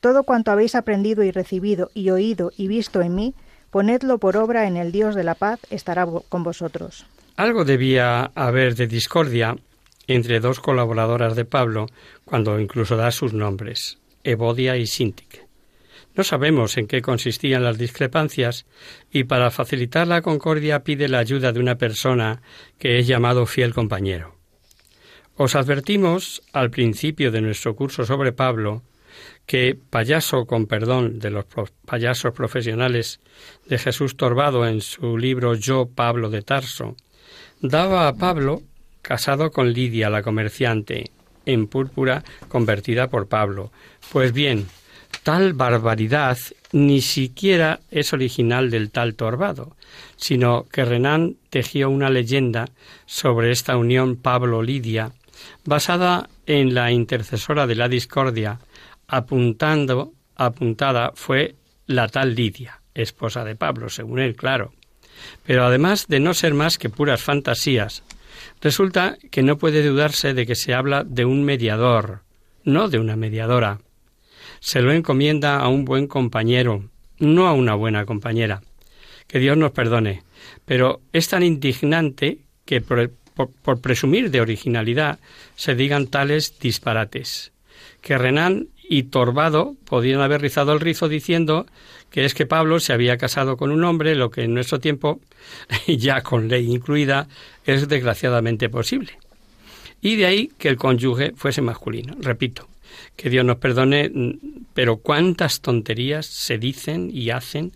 Todo 0.00 0.22
cuanto 0.22 0.50
habéis 0.50 0.74
aprendido 0.74 1.22
y 1.24 1.30
recibido 1.30 1.90
y 1.94 2.10
oído 2.10 2.52
y 2.56 2.68
visto 2.68 3.02
en 3.02 3.14
mí, 3.14 3.34
ponedlo 3.70 4.18
por 4.18 4.36
obra 4.36 4.66
en 4.66 4.76
el 4.76 4.92
Dios 4.92 5.14
de 5.14 5.24
la 5.24 5.34
paz, 5.34 5.60
estará 5.68 6.06
con 6.28 6.42
vosotros. 6.42 7.06
Algo 7.36 7.64
debía 7.64 8.30
haber 8.34 8.74
de 8.74 8.86
discordia 8.86 9.56
entre 10.06 10.40
dos 10.40 10.60
colaboradoras 10.60 11.36
de 11.36 11.44
Pablo 11.44 11.86
cuando 12.24 12.58
incluso 12.58 12.96
da 12.96 13.10
sus 13.10 13.32
nombres, 13.32 13.98
Evodia 14.24 14.76
y 14.76 14.86
Sintic. 14.86 15.49
No 16.14 16.24
sabemos 16.24 16.76
en 16.76 16.86
qué 16.86 17.02
consistían 17.02 17.64
las 17.64 17.78
discrepancias 17.78 18.66
y 19.10 19.24
para 19.24 19.50
facilitar 19.50 20.06
la 20.06 20.22
concordia 20.22 20.82
pide 20.82 21.08
la 21.08 21.18
ayuda 21.18 21.52
de 21.52 21.60
una 21.60 21.76
persona 21.76 22.42
que 22.78 22.98
es 22.98 23.06
llamado 23.06 23.46
fiel 23.46 23.72
compañero. 23.74 24.34
Os 25.36 25.54
advertimos 25.54 26.42
al 26.52 26.70
principio 26.70 27.30
de 27.30 27.40
nuestro 27.40 27.74
curso 27.74 28.04
sobre 28.04 28.32
Pablo 28.32 28.82
que 29.46 29.76
payaso 29.88 30.46
con 30.46 30.66
perdón 30.66 31.18
de 31.18 31.30
los 31.30 31.46
payasos 31.86 32.32
profesionales 32.32 33.20
de 33.66 33.78
Jesús 33.78 34.16
Torbado 34.16 34.66
en 34.66 34.80
su 34.80 35.18
libro 35.18 35.54
Yo 35.54 35.86
Pablo 35.86 36.30
de 36.30 36.42
Tarso, 36.42 36.96
daba 37.60 38.06
a 38.06 38.14
Pablo 38.14 38.62
casado 39.02 39.50
con 39.50 39.72
Lidia 39.72 40.10
la 40.10 40.22
comerciante, 40.22 41.10
en 41.46 41.66
púrpura 41.66 42.22
convertida 42.48 43.08
por 43.08 43.28
Pablo. 43.28 43.72
Pues 44.12 44.32
bien, 44.32 44.66
tal 45.22 45.52
barbaridad 45.52 46.38
ni 46.72 47.00
siquiera 47.00 47.80
es 47.90 48.12
original 48.12 48.70
del 48.70 48.90
tal 48.90 49.14
Torbado, 49.14 49.76
sino 50.16 50.66
que 50.70 50.84
Renan 50.84 51.36
tejió 51.50 51.90
una 51.90 52.10
leyenda 52.10 52.68
sobre 53.06 53.50
esta 53.50 53.76
unión 53.76 54.16
Pablo-Lidia, 54.16 55.12
basada 55.64 56.28
en 56.46 56.74
la 56.74 56.92
intercesora 56.92 57.66
de 57.66 57.74
la 57.74 57.88
discordia, 57.88 58.58
apuntando, 59.08 60.12
apuntada 60.36 61.12
fue 61.14 61.56
la 61.86 62.08
tal 62.08 62.34
Lidia, 62.34 62.80
esposa 62.94 63.44
de 63.44 63.56
Pablo, 63.56 63.88
según 63.88 64.20
él, 64.20 64.36
claro. 64.36 64.72
Pero 65.44 65.64
además 65.64 66.06
de 66.08 66.20
no 66.20 66.34
ser 66.34 66.54
más 66.54 66.78
que 66.78 66.88
puras 66.88 67.22
fantasías, 67.22 68.04
resulta 68.60 69.18
que 69.30 69.42
no 69.42 69.58
puede 69.58 69.86
dudarse 69.86 70.34
de 70.34 70.46
que 70.46 70.54
se 70.54 70.74
habla 70.74 71.04
de 71.04 71.24
un 71.24 71.44
mediador, 71.44 72.22
no 72.64 72.88
de 72.88 72.98
una 72.98 73.16
mediadora. 73.16 73.80
Se 74.60 74.80
lo 74.80 74.92
encomienda 74.92 75.58
a 75.58 75.68
un 75.68 75.84
buen 75.84 76.06
compañero, 76.06 76.84
no 77.18 77.48
a 77.48 77.52
una 77.52 77.74
buena 77.74 78.04
compañera. 78.04 78.62
Que 79.26 79.38
Dios 79.38 79.56
nos 79.56 79.72
perdone. 79.72 80.22
Pero 80.64 81.00
es 81.12 81.28
tan 81.28 81.42
indignante 81.42 82.38
que 82.64 82.80
por, 82.80 83.10
por 83.10 83.80
presumir 83.80 84.30
de 84.30 84.40
originalidad 84.40 85.18
se 85.56 85.74
digan 85.74 86.06
tales 86.06 86.58
disparates. 86.58 87.52
Que 88.00 88.18
Renan 88.18 88.68
y 88.88 89.04
Torbado 89.04 89.76
podían 89.84 90.20
haber 90.20 90.42
rizado 90.42 90.72
el 90.72 90.80
rizo 90.80 91.08
diciendo 91.08 91.66
que 92.10 92.24
es 92.24 92.34
que 92.34 92.44
Pablo 92.44 92.80
se 92.80 92.92
había 92.92 93.16
casado 93.18 93.56
con 93.56 93.70
un 93.70 93.84
hombre, 93.84 94.16
lo 94.16 94.30
que 94.30 94.42
en 94.42 94.54
nuestro 94.54 94.80
tiempo, 94.80 95.20
ya 95.86 96.22
con 96.22 96.48
ley 96.48 96.70
incluida, 96.70 97.28
es 97.64 97.88
desgraciadamente 97.88 98.68
posible. 98.68 99.12
Y 100.02 100.16
de 100.16 100.26
ahí 100.26 100.50
que 100.58 100.68
el 100.68 100.76
cónyuge 100.76 101.32
fuese 101.36 101.62
masculino. 101.62 102.16
Repito, 102.18 102.69
que 103.20 103.28
Dios 103.28 103.44
nos 103.44 103.58
perdone, 103.58 104.10
pero 104.72 104.96
cuántas 104.96 105.60
tonterías 105.60 106.24
se 106.24 106.56
dicen 106.56 107.10
y 107.12 107.28
hacen 107.28 107.72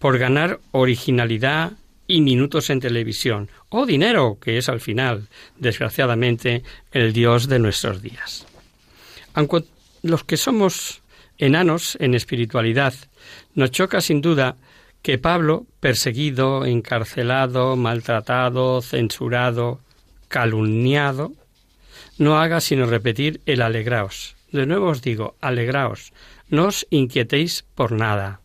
por 0.00 0.18
ganar 0.18 0.58
originalidad 0.72 1.74
y 2.08 2.20
minutos 2.20 2.68
en 2.68 2.80
televisión, 2.80 3.48
o 3.68 3.86
dinero, 3.86 4.38
que 4.40 4.58
es 4.58 4.68
al 4.68 4.80
final, 4.80 5.28
desgraciadamente, 5.56 6.64
el 6.90 7.12
Dios 7.12 7.48
de 7.48 7.60
nuestros 7.60 8.02
días. 8.02 8.44
Aunque 9.34 9.62
los 10.02 10.24
que 10.24 10.36
somos 10.36 11.00
enanos 11.36 11.96
en 12.00 12.14
espiritualidad, 12.14 12.94
nos 13.54 13.70
choca 13.70 14.00
sin 14.00 14.20
duda 14.20 14.56
que 15.02 15.16
Pablo, 15.16 15.64
perseguido, 15.78 16.64
encarcelado, 16.64 17.76
maltratado, 17.76 18.82
censurado, 18.82 19.78
calumniado, 20.26 21.34
no 22.18 22.40
haga 22.40 22.60
sino 22.60 22.86
repetir 22.86 23.40
el 23.46 23.62
alegraos. 23.62 24.37
De 24.52 24.66
nuevo 24.66 24.88
os 24.88 25.02
digo, 25.02 25.36
alegraos, 25.40 26.12
no 26.48 26.66
os 26.66 26.86
inquietéis 26.90 27.64
por 27.74 27.92
nada. 27.92 28.40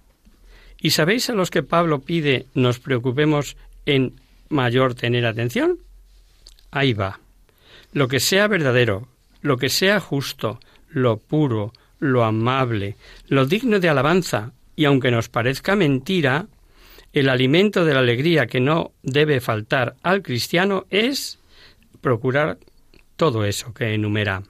¿Y 0.79 0.91
sabéis 0.91 1.29
a 1.29 1.33
los 1.33 1.49
que 1.49 1.63
Pablo 1.63 1.99
pide 1.99 2.45
nos 2.53 2.79
preocupemos 2.79 3.55
en 3.85 4.19
mayor 4.49 4.95
tener 4.95 5.25
atención? 5.25 5.79
Ahí 6.71 6.93
va. 6.93 7.19
Lo 7.93 8.07
que 8.07 8.19
sea 8.19 8.47
verdadero, 8.47 9.07
lo 9.41 9.57
que 9.57 9.69
sea 9.69 9.99
justo, 9.99 10.59
lo 10.89 11.17
puro, 11.17 11.71
lo 11.99 12.23
amable, 12.23 12.97
lo 13.27 13.45
digno 13.45 13.79
de 13.79 13.87
alabanza, 13.87 14.51
y 14.75 14.85
aunque 14.85 15.11
nos 15.11 15.29
parezca 15.29 15.75
mentira, 15.75 16.47
el 17.13 17.29
alimento 17.29 17.85
de 17.85 17.93
la 17.93 17.99
alegría 17.99 18.47
que 18.47 18.59
no 18.59 18.91
debe 19.03 19.39
faltar 19.39 19.95
al 20.01 20.21
cristiano 20.21 20.85
es 20.89 21.39
procurar 22.01 22.57
todo 23.15 23.45
eso 23.45 23.73
que 23.73 23.93
enumera. 23.93 24.43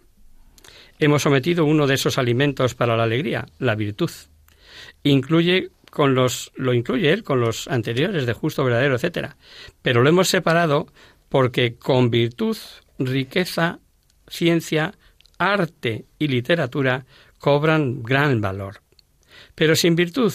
Hemos 1.04 1.24
sometido 1.24 1.66
uno 1.66 1.86
de 1.86 1.96
esos 1.96 2.18
alimentos 2.18 2.76
para 2.76 2.96
la 2.96 3.04
alegría, 3.04 3.46
la 3.60 3.76
virtud. 3.76 4.10
Incluye 5.04 5.70
con 5.92 6.16
los, 6.16 6.54
lo 6.56 6.74
incluye 6.74 7.12
él 7.12 7.26
con 7.26 7.42
los 7.42 7.68
anteriores 7.68 8.26
de 8.26 8.32
justo, 8.32 8.64
verdadero, 8.64 8.96
etcétera. 8.96 9.36
Pero 9.82 10.02
lo 10.02 10.08
hemos 10.08 10.30
separado 10.30 10.88
porque 11.28 11.76
con 11.76 12.10
virtud, 12.10 12.56
riqueza, 13.00 13.80
ciencia, 14.30 14.94
arte 15.38 16.06
y 16.20 16.30
literatura 16.30 17.06
cobran 17.38 18.02
gran 18.02 18.40
valor. 18.40 18.80
Pero 19.56 19.76
sin 19.76 19.98
virtud 19.98 20.32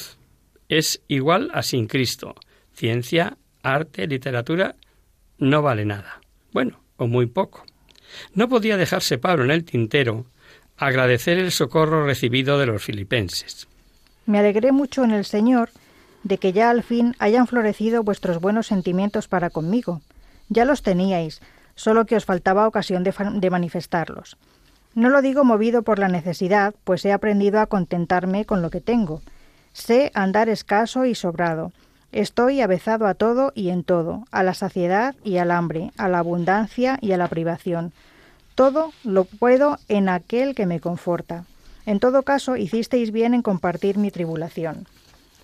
es 0.69 1.01
igual 1.09 1.51
a 1.55 1.63
sin 1.63 1.87
Cristo. 1.87 2.35
Ciencia, 2.75 3.39
arte, 3.63 4.07
literatura 4.07 4.77
no 5.39 5.63
vale 5.63 5.87
nada. 5.87 6.21
Bueno, 6.53 6.85
o 6.99 7.07
muy 7.07 7.25
poco. 7.25 7.65
No 8.35 8.51
podía 8.51 8.77
dejarse 8.77 9.17
Pablo 9.17 9.45
en 9.45 9.51
el 9.51 9.65
tintero 9.65 10.27
agradecer 10.79 11.39
el 11.39 11.53
socorro 11.53 12.07
recibido 12.07 12.59
de 12.59 12.67
los 12.67 12.83
filipenses. 12.83 13.69
Me 14.27 14.39
alegré 14.39 14.73
mucho 14.73 15.05
en 15.05 15.11
el 15.11 15.25
Señor 15.25 15.71
de 16.23 16.39
que 16.39 16.53
ya 16.53 16.71
al 16.71 16.83
fin 16.83 17.15
hayan 17.19 17.47
florecido 17.47 18.03
vuestros 18.03 18.41
buenos 18.41 18.67
sentimientos 18.67 19.29
para 19.29 19.51
conmigo. 19.51 20.01
Ya 20.49 20.65
los 20.65 20.83
teníais, 20.83 21.41
solo 21.75 22.07
que 22.07 22.17
os 22.17 22.25
faltaba 22.25 22.67
ocasión 22.67 23.05
de, 23.05 23.15
de 23.35 23.51
manifestarlos. 23.51 24.37
No 24.95 25.11
lo 25.11 25.23
digo 25.23 25.45
movido 25.45 25.83
por 25.83 25.99
la 25.99 26.09
necesidad, 26.09 26.75
pues 26.85 27.05
he 27.05 27.13
aprendido 27.13 27.61
a 27.61 27.67
contentarme 27.67 28.45
con 28.45 28.63
lo 28.63 28.71
que 28.71 28.81
tengo. 28.81 29.23
Sé 29.73 30.11
andar 30.15 30.49
escaso 30.49 31.05
y 31.05 31.15
sobrado. 31.15 31.73
Estoy 32.11 32.63
avezado 32.63 33.07
a 33.07 33.15
todo 33.15 33.53
y 33.55 33.69
en 33.69 33.85
todo, 33.85 34.25
a 34.31 34.43
la 34.43 34.55
saciedad 34.55 35.15
y 35.25 35.37
al 35.37 35.51
hambre, 35.51 35.93
a 35.99 36.09
la 36.09 36.19
abundancia 36.19 36.99
y 37.01 37.13
a 37.13 37.19
la 37.19 37.29
privación. 37.29 37.93
Todo 38.59 38.93
lo 39.05 39.23
puedo 39.23 39.79
en 39.87 40.09
aquel 40.09 40.57
que 40.57 40.67
me 40.67 40.81
conforta. 40.81 41.45
En 41.87 42.01
todo 42.01 42.25
caso, 42.25 42.57
hicisteis 42.57 43.13
bien 43.13 43.33
en 43.33 43.43
compartir 43.43 43.99
mi 43.99 44.11
tribulación. 44.11 44.89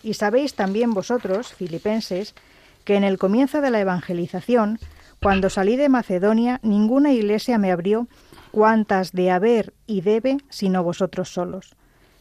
Y 0.03 0.15
sabéis 0.15 0.55
también 0.55 0.91
vosotros, 0.91 1.55
filipenses, 1.55 2.35
que 2.85 2.97
en 2.97 3.05
el 3.05 3.17
comienzo 3.17 3.61
de 3.61 3.71
la 3.71 3.79
evangelización, 3.79 4.81
cuando 5.23 5.49
salí 5.49 5.77
de 5.77 5.89
Macedonia, 5.89 6.59
ninguna 6.65 7.13
iglesia 7.13 7.57
me 7.57 7.71
abrió 7.71 8.09
cuantas 8.51 9.13
de 9.13 9.31
haber 9.31 9.75
y 9.87 10.01
debe, 10.01 10.39
sino 10.51 10.83
vosotros 10.83 11.29
solos. 11.29 11.77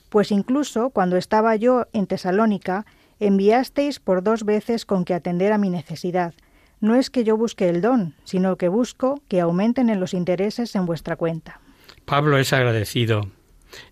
Pues 0.10 0.32
incluso 0.32 0.92
cuando 0.92 1.18
estaba 1.18 1.56
yo 1.56 1.88
en 1.94 2.06
Tesalónica, 2.06 2.86
enviasteis 3.20 4.00
por 4.00 4.22
dos 4.22 4.44
veces 4.44 4.86
con 4.86 5.06
que 5.06 5.16
atender 5.16 5.54
a 5.54 5.58
mi 5.58 5.72
necesidad. 5.72 6.36
No 6.84 6.96
es 6.96 7.10
que 7.10 7.24
yo 7.24 7.38
busque 7.38 7.70
el 7.70 7.80
don, 7.80 8.14
sino 8.26 8.58
que 8.58 8.68
busco 8.68 9.22
que 9.30 9.40
aumenten 9.40 9.90
en 9.90 10.02
los 10.02 10.14
intereses 10.14 10.76
en 10.76 10.86
vuestra 10.86 11.16
cuenta. 11.16 11.62
Pablo 12.04 12.38
es 12.38 12.52
agradecido 12.52 13.30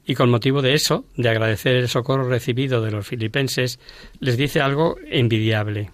y 0.06 0.14
con 0.16 0.30
motivo 0.30 0.62
de 0.62 0.74
eso, 0.74 1.06
de 1.16 1.30
agradecer 1.30 1.78
el 1.78 1.88
socorro 1.88 2.28
recibido 2.28 2.82
de 2.82 2.92
los 2.92 3.08
filipenses, 3.08 3.80
les 4.20 4.36
dice 4.36 4.60
algo 4.60 4.98
envidiable. 5.06 5.90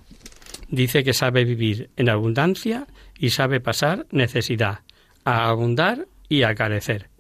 Dice 0.69 1.03
que 1.03 1.13
sabe 1.13 1.45
vivir 1.45 1.91
en 1.97 2.09
abundancia 2.09 2.87
y 3.15 3.29
sabe 3.29 3.61
pasar 3.61 4.07
necesidad, 4.09 4.79
a 5.23 5.49
abundar 5.49 6.07
y 6.29 6.41
a 6.41 6.55
carecer. 6.55 7.11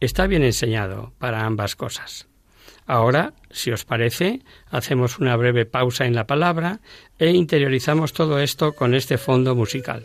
Está 0.00 0.26
bien 0.26 0.42
enseñado 0.42 1.12
para 1.18 1.44
ambas 1.44 1.76
cosas. 1.76 2.28
Ahora, 2.86 3.34
si 3.50 3.70
os 3.70 3.84
parece, 3.84 4.40
hacemos 4.70 5.18
una 5.18 5.36
breve 5.36 5.66
pausa 5.66 6.06
en 6.06 6.14
la 6.14 6.26
palabra 6.26 6.80
e 7.18 7.30
interiorizamos 7.30 8.12
todo 8.12 8.38
esto 8.38 8.72
con 8.72 8.94
este 8.94 9.18
fondo 9.18 9.54
musical. 9.54 10.04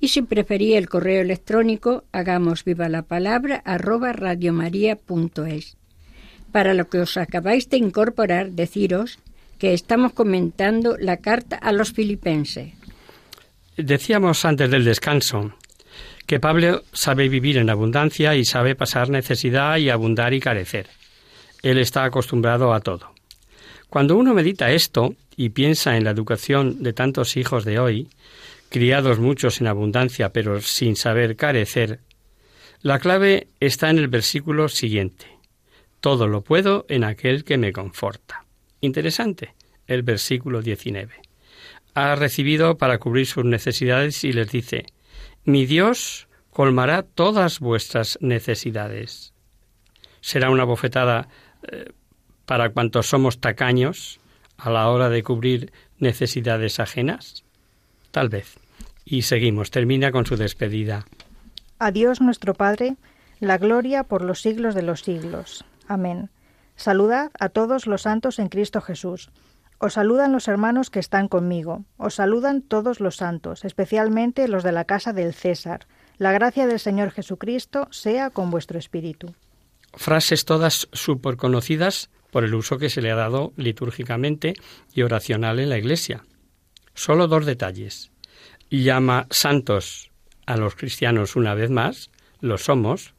Y 0.00 0.08
si 0.08 0.22
preferís 0.22 0.76
el 0.76 0.88
correo 0.88 1.22
electrónico, 1.22 2.04
hagamos 2.12 2.64
viva 2.64 2.88
la 2.88 3.02
palabra 3.02 3.62
arroba 3.64 4.12
radiomaria.es. 4.12 5.76
Para 6.52 6.74
lo 6.74 6.88
que 6.88 6.98
os 7.00 7.16
acabáis 7.16 7.68
de 7.70 7.78
incorporar, 7.78 8.52
deciros 8.52 9.18
que 9.58 9.72
estamos 9.72 10.12
comentando 10.12 10.96
la 10.98 11.18
carta 11.18 11.56
a 11.56 11.72
los 11.72 11.92
filipenses. 11.92 12.72
Decíamos 13.76 14.44
antes 14.44 14.70
del 14.70 14.84
descanso 14.84 15.54
que 16.26 16.40
Pablo 16.40 16.82
sabe 16.92 17.28
vivir 17.28 17.56
en 17.56 17.70
abundancia 17.70 18.34
y 18.34 18.44
sabe 18.44 18.74
pasar 18.74 19.10
necesidad 19.10 19.76
y 19.76 19.90
abundar 19.90 20.34
y 20.34 20.40
carecer. 20.40 20.88
Él 21.62 21.78
está 21.78 22.04
acostumbrado 22.04 22.74
a 22.74 22.80
todo. 22.80 23.12
Cuando 23.88 24.16
uno 24.16 24.34
medita 24.34 24.72
esto 24.72 25.14
y 25.36 25.50
piensa 25.50 25.96
en 25.96 26.04
la 26.04 26.10
educación 26.10 26.82
de 26.82 26.92
tantos 26.92 27.36
hijos 27.36 27.64
de 27.64 27.78
hoy, 27.78 28.08
criados 28.68 29.18
muchos 29.18 29.60
en 29.60 29.66
abundancia 29.66 30.32
pero 30.32 30.60
sin 30.60 30.96
saber 30.96 31.36
carecer, 31.36 32.00
la 32.82 32.98
clave 32.98 33.48
está 33.58 33.90
en 33.90 33.98
el 33.98 34.08
versículo 34.08 34.68
siguiente. 34.68 35.26
Todo 36.00 36.28
lo 36.28 36.42
puedo 36.42 36.86
en 36.88 37.04
aquel 37.04 37.44
que 37.44 37.58
me 37.58 37.72
conforta. 37.72 38.44
Interesante, 38.80 39.54
el 39.86 40.02
versículo 40.02 40.62
19. 40.62 41.14
Ha 41.94 42.14
recibido 42.14 42.76
para 42.76 42.98
cubrir 42.98 43.26
sus 43.26 43.44
necesidades 43.44 44.22
y 44.24 44.32
les 44.32 44.52
dice, 44.52 44.84
mi 45.44 45.64
Dios 45.64 46.28
colmará 46.50 47.02
todas 47.02 47.60
vuestras 47.60 48.18
necesidades. 48.20 49.32
¿Será 50.20 50.50
una 50.50 50.64
bofetada 50.64 51.28
eh, 51.70 51.92
para 52.44 52.70
cuantos 52.70 53.06
somos 53.06 53.40
tacaños 53.40 54.20
a 54.58 54.70
la 54.70 54.88
hora 54.88 55.08
de 55.08 55.22
cubrir 55.22 55.72
necesidades 55.98 56.78
ajenas? 56.80 57.45
Tal 58.16 58.30
vez. 58.30 58.56
Y 59.04 59.20
seguimos. 59.20 59.70
Termina 59.70 60.10
con 60.10 60.24
su 60.24 60.38
despedida. 60.38 61.04
A 61.78 61.90
Dios 61.90 62.22
nuestro 62.22 62.54
Padre, 62.54 62.96
la 63.40 63.58
gloria 63.58 64.04
por 64.04 64.24
los 64.24 64.40
siglos 64.40 64.74
de 64.74 64.80
los 64.80 65.02
siglos. 65.02 65.66
Amén. 65.86 66.30
Saludad 66.76 67.30
a 67.38 67.50
todos 67.50 67.86
los 67.86 68.00
santos 68.00 68.38
en 68.38 68.48
Cristo 68.48 68.80
Jesús. 68.80 69.28
Os 69.76 69.92
saludan 69.92 70.32
los 70.32 70.48
hermanos 70.48 70.88
que 70.88 70.98
están 70.98 71.28
conmigo. 71.28 71.84
Os 71.98 72.14
saludan 72.14 72.62
todos 72.62 73.00
los 73.00 73.16
santos, 73.16 73.66
especialmente 73.66 74.48
los 74.48 74.64
de 74.64 74.72
la 74.72 74.86
casa 74.86 75.12
del 75.12 75.34
César. 75.34 75.86
La 76.16 76.32
gracia 76.32 76.66
del 76.66 76.80
Señor 76.80 77.10
Jesucristo 77.10 77.86
sea 77.90 78.30
con 78.30 78.48
vuestro 78.50 78.78
espíritu. 78.78 79.34
Frases 79.92 80.46
todas 80.46 80.88
conocidas 81.36 82.08
por 82.30 82.44
el 82.44 82.54
uso 82.54 82.78
que 82.78 82.88
se 82.88 83.02
le 83.02 83.10
ha 83.10 83.16
dado 83.16 83.52
litúrgicamente 83.56 84.54
y 84.94 85.02
oracional 85.02 85.58
en 85.58 85.68
la 85.68 85.76
Iglesia. 85.76 86.24
Solo 86.96 87.28
dos 87.28 87.44
detalles. 87.44 88.10
Llama 88.70 89.26
santos 89.30 90.10
a 90.46 90.56
los 90.56 90.74
cristianos 90.74 91.36
una 91.36 91.54
vez 91.54 91.70
más, 91.70 92.10
lo 92.40 92.56
somos, 92.56 93.12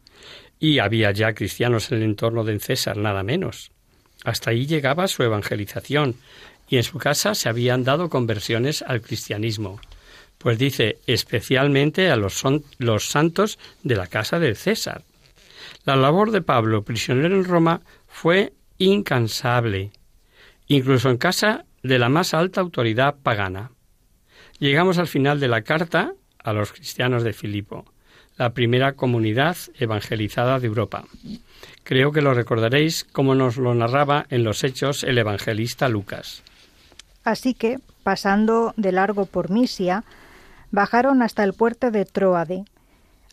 y 0.59 0.79
había 0.79 1.11
ya 1.11 1.33
cristianos 1.33 1.91
en 1.91 1.99
el 1.99 2.03
entorno 2.03 2.43
de 2.43 2.59
César, 2.59 2.97
nada 2.97 3.21
menos. 3.21 3.71
Hasta 4.25 4.49
ahí 4.49 4.65
llegaba 4.65 5.07
su 5.07 5.21
evangelización, 5.21 6.15
y 6.67 6.77
en 6.77 6.83
su 6.83 6.97
casa 6.97 7.35
se 7.35 7.49
habían 7.49 7.83
dado 7.83 8.09
conversiones 8.09 8.81
al 8.81 9.01
cristianismo. 9.01 9.79
Pues 10.39 10.57
dice 10.57 10.97
especialmente 11.05 12.09
a 12.09 12.15
los, 12.15 12.43
los 12.79 13.07
santos 13.07 13.59
de 13.83 13.95
la 13.95 14.07
casa 14.07 14.39
del 14.39 14.57
César. 14.57 15.03
La 15.85 15.95
labor 15.95 16.31
de 16.31 16.41
Pablo, 16.41 16.83
prisionero 16.83 17.35
en 17.35 17.45
Roma, 17.45 17.81
fue 18.07 18.53
incansable, 18.79 19.91
incluso 20.65 21.11
en 21.11 21.17
casa 21.17 21.66
de 21.83 21.99
la 21.99 22.09
más 22.09 22.33
alta 22.33 22.61
autoridad 22.61 23.15
pagana. 23.21 23.71
Llegamos 24.59 24.97
al 24.97 25.07
final 25.07 25.39
de 25.39 25.47
la 25.47 25.61
carta 25.61 26.13
a 26.43 26.53
los 26.53 26.73
cristianos 26.73 27.23
de 27.23 27.33
Filipo, 27.33 27.85
la 28.37 28.53
primera 28.53 28.93
comunidad 28.93 29.57
evangelizada 29.77 30.59
de 30.59 30.67
Europa. 30.67 31.05
Creo 31.83 32.11
que 32.11 32.21
lo 32.21 32.33
recordaréis 32.33 33.03
como 33.03 33.35
nos 33.35 33.57
lo 33.57 33.73
narraba 33.73 34.25
en 34.29 34.43
los 34.43 34.63
Hechos 34.63 35.03
el 35.03 35.17
evangelista 35.17 35.89
Lucas. 35.89 36.43
Así 37.23 37.53
que, 37.53 37.79
pasando 38.03 38.73
de 38.77 38.91
largo 38.91 39.25
por 39.25 39.49
Misia, 39.49 40.03
bajaron 40.71 41.21
hasta 41.21 41.43
el 41.43 41.53
puerto 41.53 41.91
de 41.91 42.05
Troade. 42.05 42.65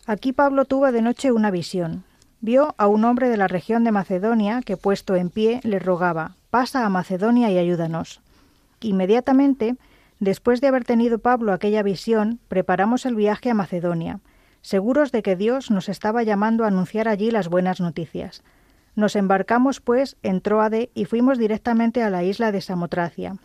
Aquí 0.05 0.33
Pablo 0.33 0.65
tuvo 0.65 0.91
de 0.91 1.01
noche 1.01 1.31
una 1.31 1.51
visión. 1.51 2.03
Vio 2.41 2.75
a 2.77 2.87
un 2.87 3.05
hombre 3.05 3.29
de 3.29 3.37
la 3.37 3.47
región 3.47 3.83
de 3.83 3.91
Macedonia 3.91 4.61
que, 4.61 4.77
puesto 4.77 5.15
en 5.15 5.29
pie, 5.29 5.61
le 5.63 5.79
rogaba, 5.79 6.35
pasa 6.49 6.85
a 6.85 6.89
Macedonia 6.89 7.49
y 7.49 7.57
ayúdanos. 7.57 8.21
Inmediatamente 8.81 9.75
Después 10.19 10.61
de 10.61 10.67
haber 10.67 10.85
tenido 10.85 11.19
Pablo 11.19 11.51
aquella 11.51 11.83
visión, 11.83 12.39
preparamos 12.47 13.05
el 13.05 13.15
viaje 13.15 13.49
a 13.49 13.53
Macedonia, 13.53 14.21
seguros 14.61 15.11
de 15.11 15.21
que 15.21 15.35
Dios 15.35 15.71
nos 15.71 15.89
estaba 15.89 16.23
llamando 16.23 16.63
a 16.63 16.67
anunciar 16.67 17.07
allí 17.07 17.31
las 17.31 17.49
buenas 17.49 17.81
noticias. 17.81 18.41
Nos 18.95 19.17
embarcamos, 19.17 19.81
pues, 19.81 20.15
en 20.23 20.39
Troade 20.39 20.89
y 20.93 21.03
fuimos 21.03 21.37
directamente 21.37 22.01
a 22.01 22.09
la 22.09 22.23
isla 22.23 22.53
de 22.53 22.61
Samotracia. 22.61 23.35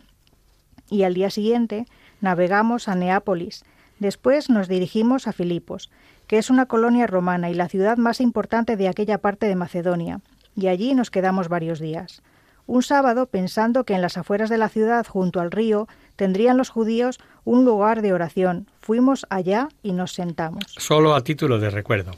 Y 0.89 1.03
al 1.03 1.13
día 1.13 1.29
siguiente 1.29 1.85
navegamos 2.21 2.87
a 2.87 2.95
Neápolis. 2.95 3.65
Después 3.99 4.49
nos 4.49 4.69
dirigimos 4.69 5.27
a 5.27 5.33
Filipos, 5.33 5.91
que 6.25 6.37
es 6.37 6.49
una 6.49 6.67
colonia 6.67 7.05
romana 7.05 7.49
y 7.49 7.53
la 7.53 7.67
ciudad 7.67 7.97
más 7.97 8.21
importante 8.21 8.77
de 8.77 8.87
aquella 8.87 9.17
parte 9.17 9.47
de 9.47 9.55
Macedonia. 9.55 10.21
y 10.53 10.67
allí 10.67 10.93
nos 10.95 11.11
quedamos 11.11 11.47
varios 11.47 11.79
días. 11.79 12.21
Un 12.67 12.83
sábado, 12.83 13.25
pensando 13.25 13.83
que 13.83 13.93
en 13.93 14.01
las 14.01 14.17
afueras 14.17 14.49
de 14.49 14.57
la 14.57 14.69
ciudad, 14.69 15.05
junto 15.05 15.39
al 15.39 15.51
río, 15.51 15.87
tendrían 16.15 16.57
los 16.57 16.69
judíos 16.69 17.19
un 17.43 17.65
lugar 17.65 18.01
de 18.01 18.13
oración, 18.13 18.67
fuimos 18.81 19.25
allá 19.29 19.69
y 19.83 19.93
nos 19.93 20.13
sentamos. 20.13 20.63
Solo 20.77 21.15
a 21.15 21.23
título 21.23 21.59
de 21.59 21.69
recuerdo. 21.69 22.11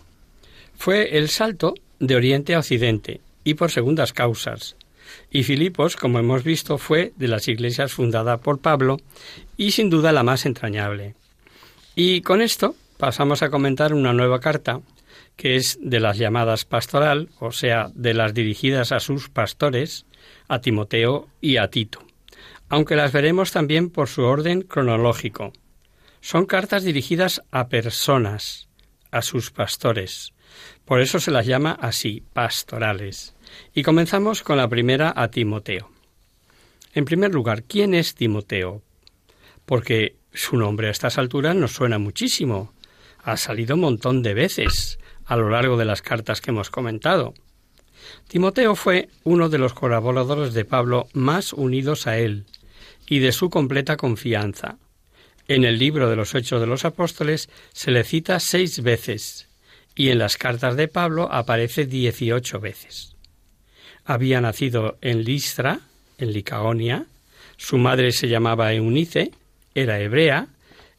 Fue 0.75 1.17
el 1.17 1.29
salto 1.29 1.75
de 1.99 2.15
Oriente 2.15 2.55
a 2.55 2.59
Occidente, 2.59 3.21
y 3.43 3.53
por 3.55 3.71
segundas 3.71 4.13
causas. 4.13 4.75
Y 5.31 5.43
Filipos, 5.43 5.95
como 5.95 6.19
hemos 6.19 6.43
visto, 6.43 6.77
fue 6.77 7.13
de 7.17 7.27
las 7.27 7.47
iglesias 7.47 7.93
fundada 7.93 8.37
por 8.37 8.59
Pablo 8.59 8.97
y 9.57 9.71
sin 9.71 9.89
duda 9.89 10.11
la 10.11 10.23
más 10.23 10.45
entrañable. 10.45 11.15
Y 11.95 12.21
con 12.21 12.41
esto 12.41 12.75
pasamos 12.97 13.43
a 13.43 13.49
comentar 13.49 13.93
una 13.93 14.13
nueva 14.13 14.39
carta 14.39 14.81
que 15.35 15.55
es 15.55 15.79
de 15.81 15.99
las 15.99 16.17
llamadas 16.17 16.65
pastoral, 16.65 17.29
o 17.39 17.51
sea, 17.51 17.89
de 17.95 18.13
las 18.13 18.33
dirigidas 18.33 18.91
a 18.91 18.99
sus 18.99 19.29
pastores, 19.29 20.05
a 20.53 20.61
Timoteo 20.61 21.29
y 21.41 21.57
a 21.57 21.69
Tito, 21.69 21.99
aunque 22.69 22.95
las 22.95 23.11
veremos 23.11 23.51
también 23.51 23.89
por 23.89 24.07
su 24.07 24.23
orden 24.23 24.61
cronológico. 24.61 25.51
Son 26.21 26.45
cartas 26.45 26.83
dirigidas 26.83 27.41
a 27.51 27.67
personas, 27.67 28.69
a 29.11 29.21
sus 29.21 29.51
pastores. 29.51 30.33
Por 30.85 31.01
eso 31.01 31.19
se 31.19 31.31
las 31.31 31.45
llama 31.45 31.77
así, 31.81 32.23
pastorales. 32.33 33.35
Y 33.73 33.83
comenzamos 33.83 34.43
con 34.43 34.57
la 34.57 34.67
primera 34.67 35.13
a 35.15 35.29
Timoteo. 35.29 35.89
En 36.93 37.05
primer 37.05 37.33
lugar, 37.33 37.63
¿quién 37.63 37.93
es 37.93 38.15
Timoteo? 38.15 38.81
Porque 39.65 40.17
su 40.33 40.57
nombre 40.57 40.87
a 40.87 40.91
estas 40.91 41.17
alturas 41.17 41.55
nos 41.55 41.71
suena 41.71 41.97
muchísimo. 41.97 42.73
Ha 43.23 43.37
salido 43.37 43.75
un 43.75 43.81
montón 43.81 44.21
de 44.21 44.33
veces 44.33 44.99
a 45.25 45.35
lo 45.35 45.49
largo 45.49 45.77
de 45.77 45.85
las 45.85 46.01
cartas 46.01 46.41
que 46.41 46.51
hemos 46.51 46.69
comentado. 46.69 47.33
Timoteo 48.27 48.75
fue 48.75 49.09
uno 49.23 49.49
de 49.49 49.57
los 49.57 49.73
colaboradores 49.73 50.53
de 50.53 50.65
Pablo 50.65 51.07
más 51.13 51.53
unidos 51.53 52.07
a 52.07 52.17
él 52.17 52.45
y 53.07 53.19
de 53.19 53.31
su 53.31 53.49
completa 53.49 53.97
confianza. 53.97 54.77
En 55.47 55.65
el 55.65 55.77
libro 55.77 56.09
de 56.09 56.15
los 56.15 56.33
Hechos 56.35 56.61
de 56.61 56.67
los 56.67 56.85
Apóstoles 56.85 57.49
se 57.73 57.91
le 57.91 58.03
cita 58.03 58.39
seis 58.39 58.81
veces 58.81 59.49
y 59.95 60.09
en 60.09 60.19
las 60.19 60.37
cartas 60.37 60.75
de 60.75 60.87
Pablo 60.87 61.31
aparece 61.31 61.85
dieciocho 61.85 62.59
veces. 62.59 63.15
Había 64.05 64.41
nacido 64.41 64.97
en 65.01 65.23
Listra, 65.23 65.81
en 66.17 66.33
Licaonia, 66.33 67.05
su 67.57 67.77
madre 67.77 68.11
se 68.11 68.27
llamaba 68.27 68.73
Eunice, 68.73 69.31
era 69.75 69.99
hebrea, 69.99 70.47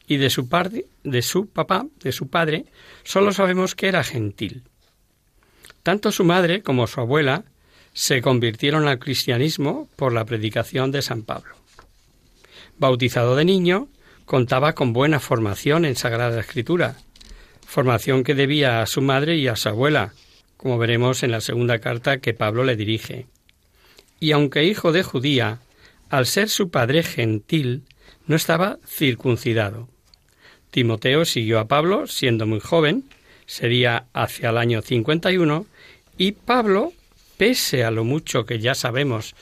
y 0.06 0.16
de 0.16 0.30
su 0.30 0.48
parte, 0.48 0.86
de 1.02 1.22
su 1.22 1.48
papá, 1.48 1.86
de 2.02 2.12
su 2.12 2.28
padre, 2.28 2.66
solo 3.02 3.32
sabemos 3.32 3.74
que 3.74 3.88
era 3.88 4.04
gentil. 4.04 4.62
Tanto 5.84 6.10
su 6.12 6.24
madre 6.24 6.62
como 6.62 6.86
su 6.86 6.98
abuela 7.00 7.44
se 7.92 8.22
convirtieron 8.22 8.88
al 8.88 8.98
cristianismo 8.98 9.86
por 9.96 10.14
la 10.14 10.24
predicación 10.24 10.90
de 10.90 11.02
San 11.02 11.22
Pablo. 11.22 11.54
Bautizado 12.78 13.36
de 13.36 13.44
niño, 13.44 13.88
contaba 14.24 14.72
con 14.72 14.94
buena 14.94 15.20
formación 15.20 15.84
en 15.84 15.94
Sagrada 15.94 16.40
Escritura, 16.40 16.96
formación 17.66 18.24
que 18.24 18.34
debía 18.34 18.80
a 18.80 18.86
su 18.86 19.02
madre 19.02 19.36
y 19.36 19.46
a 19.46 19.56
su 19.56 19.68
abuela, 19.68 20.14
como 20.56 20.78
veremos 20.78 21.22
en 21.22 21.30
la 21.30 21.42
segunda 21.42 21.78
carta 21.80 22.18
que 22.18 22.32
Pablo 22.32 22.64
le 22.64 22.76
dirige. 22.76 23.26
Y 24.18 24.32
aunque 24.32 24.64
hijo 24.64 24.90
de 24.90 25.02
judía, 25.02 25.60
al 26.08 26.24
ser 26.24 26.48
su 26.48 26.70
padre 26.70 27.02
gentil, 27.02 27.82
no 28.26 28.36
estaba 28.36 28.78
circuncidado. 28.86 29.88
Timoteo 30.70 31.26
siguió 31.26 31.60
a 31.60 31.68
Pablo 31.68 32.06
siendo 32.06 32.46
muy 32.46 32.60
joven, 32.60 33.04
sería 33.44 34.06
hacia 34.14 34.48
el 34.48 34.56
año 34.56 34.80
51, 34.80 35.66
y 36.18 36.32
Pablo, 36.32 36.92
pese 37.36 37.84
a 37.84 37.90
lo 37.90 38.04
mucho 38.04 38.46
que 38.46 38.58
ya 38.58 38.74
sabemos 38.74 39.34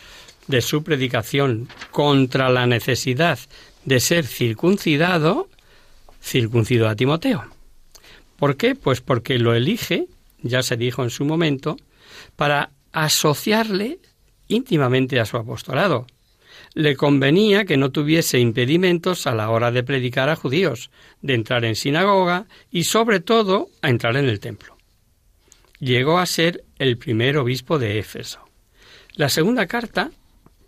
de 0.46 0.60
su 0.60 0.82
predicación 0.82 1.68
contra 1.90 2.48
la 2.50 2.66
necesidad 2.66 3.38
de 3.84 4.00
ser 4.00 4.26
circuncidado, 4.26 5.48
circuncidó 6.22 6.88
a 6.88 6.96
Timoteo. 6.96 7.44
¿Por 8.36 8.56
qué? 8.56 8.74
Pues 8.74 9.00
porque 9.00 9.38
lo 9.38 9.54
elige, 9.54 10.06
ya 10.42 10.62
se 10.62 10.76
dijo 10.76 11.02
en 11.02 11.10
su 11.10 11.24
momento, 11.24 11.76
para 12.36 12.70
asociarle 12.92 13.98
íntimamente 14.48 15.20
a 15.20 15.26
su 15.26 15.36
apostolado. 15.36 16.06
Le 16.74 16.96
convenía 16.96 17.64
que 17.64 17.76
no 17.76 17.90
tuviese 17.90 18.38
impedimentos 18.38 19.26
a 19.26 19.34
la 19.34 19.50
hora 19.50 19.70
de 19.70 19.82
predicar 19.82 20.28
a 20.28 20.36
judíos, 20.36 20.90
de 21.20 21.34
entrar 21.34 21.64
en 21.64 21.76
sinagoga 21.76 22.46
y 22.70 22.84
sobre 22.84 23.20
todo 23.20 23.68
a 23.82 23.90
entrar 23.90 24.16
en 24.16 24.28
el 24.28 24.40
templo. 24.40 24.71
Llegó 25.82 26.20
a 26.20 26.26
ser 26.26 26.62
el 26.78 26.96
primer 26.96 27.36
obispo 27.36 27.80
de 27.80 27.98
Éfeso. 27.98 28.38
La 29.16 29.28
segunda 29.28 29.66
carta 29.66 30.12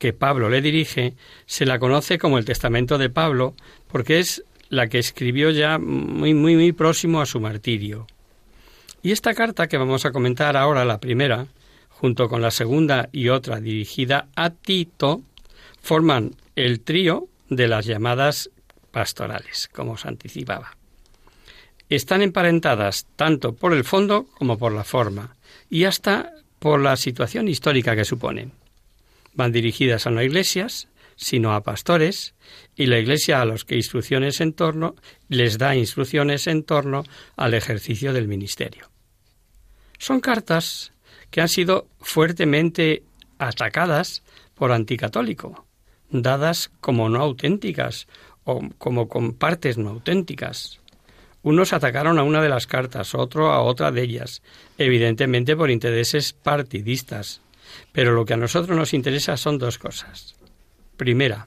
que 0.01 0.13
Pablo 0.13 0.51
le 0.51 0.61
dirige 0.61 1.15
se 1.47 1.67
la 1.67 1.79
conoce 1.79 2.19
como 2.19 2.37
el 2.37 2.45
Testamento 2.45 2.99
de 2.99 3.11
Pablo 3.11 3.55
porque 3.87 4.19
es 4.19 4.43
la 4.71 4.89
que 4.89 4.99
escribió 4.99 5.51
ya 5.51 5.79
muy, 5.79 6.35
muy, 6.35 6.57
muy 6.57 6.73
próximo 6.73 7.21
a 7.21 7.27
su 7.27 7.39
martirio. 7.39 8.09
Y 9.05 9.13
esta 9.13 9.35
carta 9.35 9.69
que 9.69 9.77
vamos 9.77 10.05
a 10.05 10.11
comentar 10.11 10.57
ahora, 10.57 10.85
la 10.85 10.99
primera, 10.99 11.47
junto 11.91 12.29
con 12.29 12.43
la 12.43 12.51
segunda 12.51 13.09
y 13.13 13.29
otra 13.29 13.61
dirigida 13.61 14.27
a 14.35 14.51
Tito, 14.51 15.23
forman 15.81 16.33
el 16.57 16.81
trío 16.81 17.29
de 17.49 17.69
las 17.69 17.87
llamadas 17.87 18.51
pastorales, 18.91 19.71
como 19.73 19.93
os 19.93 20.07
anticipaba. 20.07 20.77
Están 21.95 22.23
emparentadas 22.23 23.07
tanto 23.15 23.55
por 23.55 23.73
el 23.73 23.85
fondo 23.85 24.27
como 24.35 24.59
por 24.59 24.73
la 24.73 24.83
forma, 24.83 25.37
y 25.71 25.85
hasta 25.85 26.33
por 26.59 26.81
la 26.81 26.97
situación 26.97 27.47
histórica 27.47 27.95
que 27.95 28.05
suponen. 28.05 28.51
Van 29.35 29.53
dirigidas 29.53 30.09
a 30.09 30.11
no 30.11 30.21
iglesias, 30.21 30.89
sino 31.15 31.55
a 31.55 31.63
pastores, 31.63 32.35
y 32.75 32.87
la 32.87 32.99
Iglesia 32.99 33.41
a 33.41 33.45
los 33.45 33.65
que 33.65 33.77
instrucciones 33.77 34.41
en 34.41 34.55
torno 34.55 34.97
les 35.29 35.57
da 35.57 35.77
instrucciones 35.77 36.49
en 36.49 36.65
torno 36.65 37.05
al 37.37 37.55
ejercicio 37.55 38.13
del 38.13 38.27
ministerio. 38.27 38.91
Son 39.99 40.19
cartas 40.19 40.93
que 41.31 41.43
han 41.43 41.49
sido 41.49 41.87
fuertemente 42.01 43.05
atacadas 43.39 44.25
por 44.57 44.73
anticatólico, 44.73 45.65
dadas 46.11 46.73
como 46.81 47.09
no 47.09 47.23
auténticas 47.23 48.09
o 48.43 48.69
como 48.79 49.09
con 49.09 49.35
partes 49.35 49.79
no 49.79 49.91
auténticas. 49.91 50.81
Unos 51.45 51.75
atacaron 51.75 52.19
a 52.19 52.23
una 52.23 52.41
de 52.41 52.49
las 52.49 52.67
cartas, 52.67 53.15
otro 53.15 53.53
a 53.53 53.61
otra 53.61 53.93
de 53.93 54.01
ellas, 54.01 54.41
evidentemente 54.79 55.55
por 55.55 55.71
intereses 55.71 56.33
partidistas. 56.33 57.43
Pero 57.93 58.13
lo 58.13 58.25
que 58.25 58.33
a 58.33 58.39
nosotros 58.39 58.75
nos 58.75 58.95
interesa 58.95 59.37
son 59.37 59.59
dos 59.59 59.77
cosas. 59.77 60.37
Primera, 60.97 61.47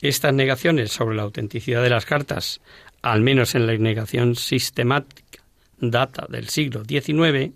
estas 0.00 0.32
negaciones 0.32 0.92
sobre 0.92 1.16
la 1.16 1.22
autenticidad 1.22 1.82
de 1.82 1.90
las 1.90 2.06
cartas, 2.06 2.60
al 3.02 3.22
menos 3.22 3.56
en 3.56 3.66
la 3.66 3.76
negación 3.76 4.36
sistemática, 4.36 5.42
data 5.80 6.26
del 6.28 6.48
siglo 6.48 6.84
XIX, 6.84 7.52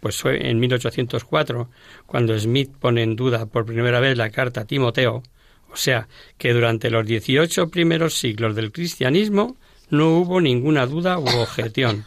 pues 0.00 0.16
fue 0.16 0.48
en 0.48 0.58
1804 0.58 1.68
cuando 2.06 2.38
Smith 2.38 2.72
pone 2.80 3.02
en 3.02 3.14
duda 3.14 3.44
por 3.44 3.66
primera 3.66 4.00
vez 4.00 4.16
la 4.16 4.30
carta 4.30 4.62
a 4.62 4.66
Timoteo, 4.66 5.22
o 5.70 5.76
sea, 5.76 6.08
que 6.38 6.54
durante 6.54 6.88
los 6.88 7.06
18 7.06 7.68
primeros 7.68 8.14
siglos 8.14 8.56
del 8.56 8.72
cristianismo 8.72 9.58
no 9.90 10.18
hubo 10.18 10.40
ninguna 10.40 10.86
duda 10.86 11.18
u 11.18 11.26
objeción, 11.26 12.06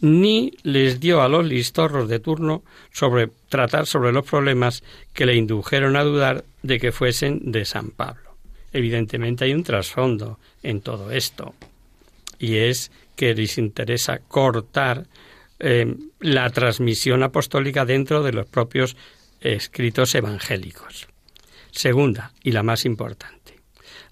ni 0.00 0.52
les 0.62 1.00
dio 1.00 1.22
a 1.22 1.28
los 1.28 1.44
listorros 1.44 2.08
de 2.08 2.20
turno 2.20 2.62
sobre 2.92 3.28
tratar 3.48 3.86
sobre 3.86 4.12
los 4.12 4.24
problemas 4.24 4.82
que 5.12 5.26
le 5.26 5.34
indujeron 5.34 5.96
a 5.96 6.04
dudar 6.04 6.44
de 6.62 6.78
que 6.78 6.92
fuesen 6.92 7.50
de 7.50 7.64
San 7.64 7.90
Pablo. 7.90 8.36
Evidentemente 8.72 9.44
hay 9.44 9.54
un 9.54 9.64
trasfondo 9.64 10.38
en 10.62 10.80
todo 10.80 11.10
esto, 11.10 11.54
y 12.38 12.56
es 12.56 12.92
que 13.16 13.34
les 13.34 13.58
interesa 13.58 14.18
cortar 14.18 15.06
eh, 15.58 15.96
la 16.20 16.48
transmisión 16.50 17.24
apostólica 17.24 17.84
dentro 17.84 18.22
de 18.22 18.32
los 18.32 18.46
propios 18.46 18.96
escritos 19.40 20.14
evangélicos. 20.14 21.08
Segunda, 21.72 22.32
y 22.42 22.52
la 22.52 22.62
más 22.62 22.84
importante, 22.84 23.58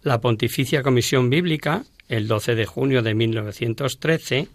la 0.03 0.21
Pontificia 0.21 0.83
Comisión 0.83 1.31
Bíblica, 1.31 1.85
el 2.09 2.29
12 2.29 2.55
de 2.55 2.66
junio 2.66 3.03
de 3.03 3.14
1913, 3.14 4.49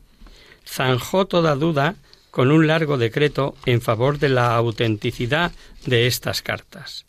zanjó 0.65 1.25
toda 1.25 1.55
duda 1.55 1.95
con 2.31 2.51
un 2.51 2.67
largo 2.67 2.97
decreto 2.97 3.55
en 3.65 3.81
favor 3.81 4.17
de 4.19 4.29
la 4.29 4.55
autenticidad 4.55 5.51
de 5.85 6.07
estas 6.07 6.41
cartas, 6.41 7.05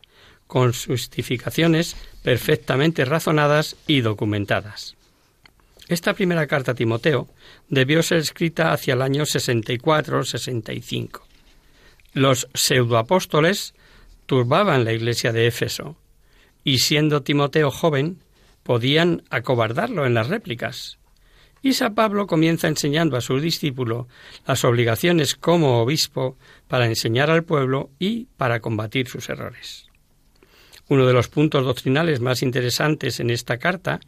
con 0.47 0.73
justificaciones 0.73 1.97
perfectamente 2.23 3.05
razonadas 3.05 3.77
y 3.87 4.01
documentadas. 4.01 4.97
Esta 5.89 6.15
primera 6.15 6.47
carta 6.47 6.73
a 6.73 6.75
Timoteo 6.75 7.29
debió 7.69 8.03
ser 8.03 8.19
escrita 8.19 8.73
hacia 8.73 8.95
el 8.95 9.03
año 9.03 9.25
64-65. 9.25 11.21
Los 12.15 12.49
pseudoapóstoles 12.55 13.75
turbaban 14.27 14.85
la 14.85 14.93
iglesia 14.93 15.33
de 15.33 15.47
Éfeso, 15.47 15.97
y 16.65 16.79
siendo 16.79 17.23
Timoteo 17.23 17.71
joven, 17.71 18.19
podían 18.63 19.23
acobardarlo 19.31 20.07
en 20.07 20.15
las 20.15 20.29
réplicas. 20.29 20.99
Y 21.63 21.75
San 21.75 21.95
Pablo 21.95 22.27
comienza 22.27 22.67
enseñando 22.67 23.17
a 23.17 23.21
su 23.21 23.39
discípulo 23.39 24.09
las 24.47 24.65
obligaciones 24.65 25.37
como 25.37 25.81
obispo 25.81 26.37
para 26.67 26.87
enseñar 26.87 27.31
al 27.31 27.45
pueblo 27.45 27.91
y 28.01 28.27
para 28.37 28.61
combatir 28.61 29.09
sus 29.09 29.29
errores. 29.29 29.87
Uno 30.89 31.07
de 31.07 31.13
los 31.13 31.29
puntos 31.29 31.65
doctrinales 31.65 32.21
más 32.21 32.43
interesantes 32.43 33.21
en 33.21 33.31
esta 33.31 33.59
carta 33.59 34.01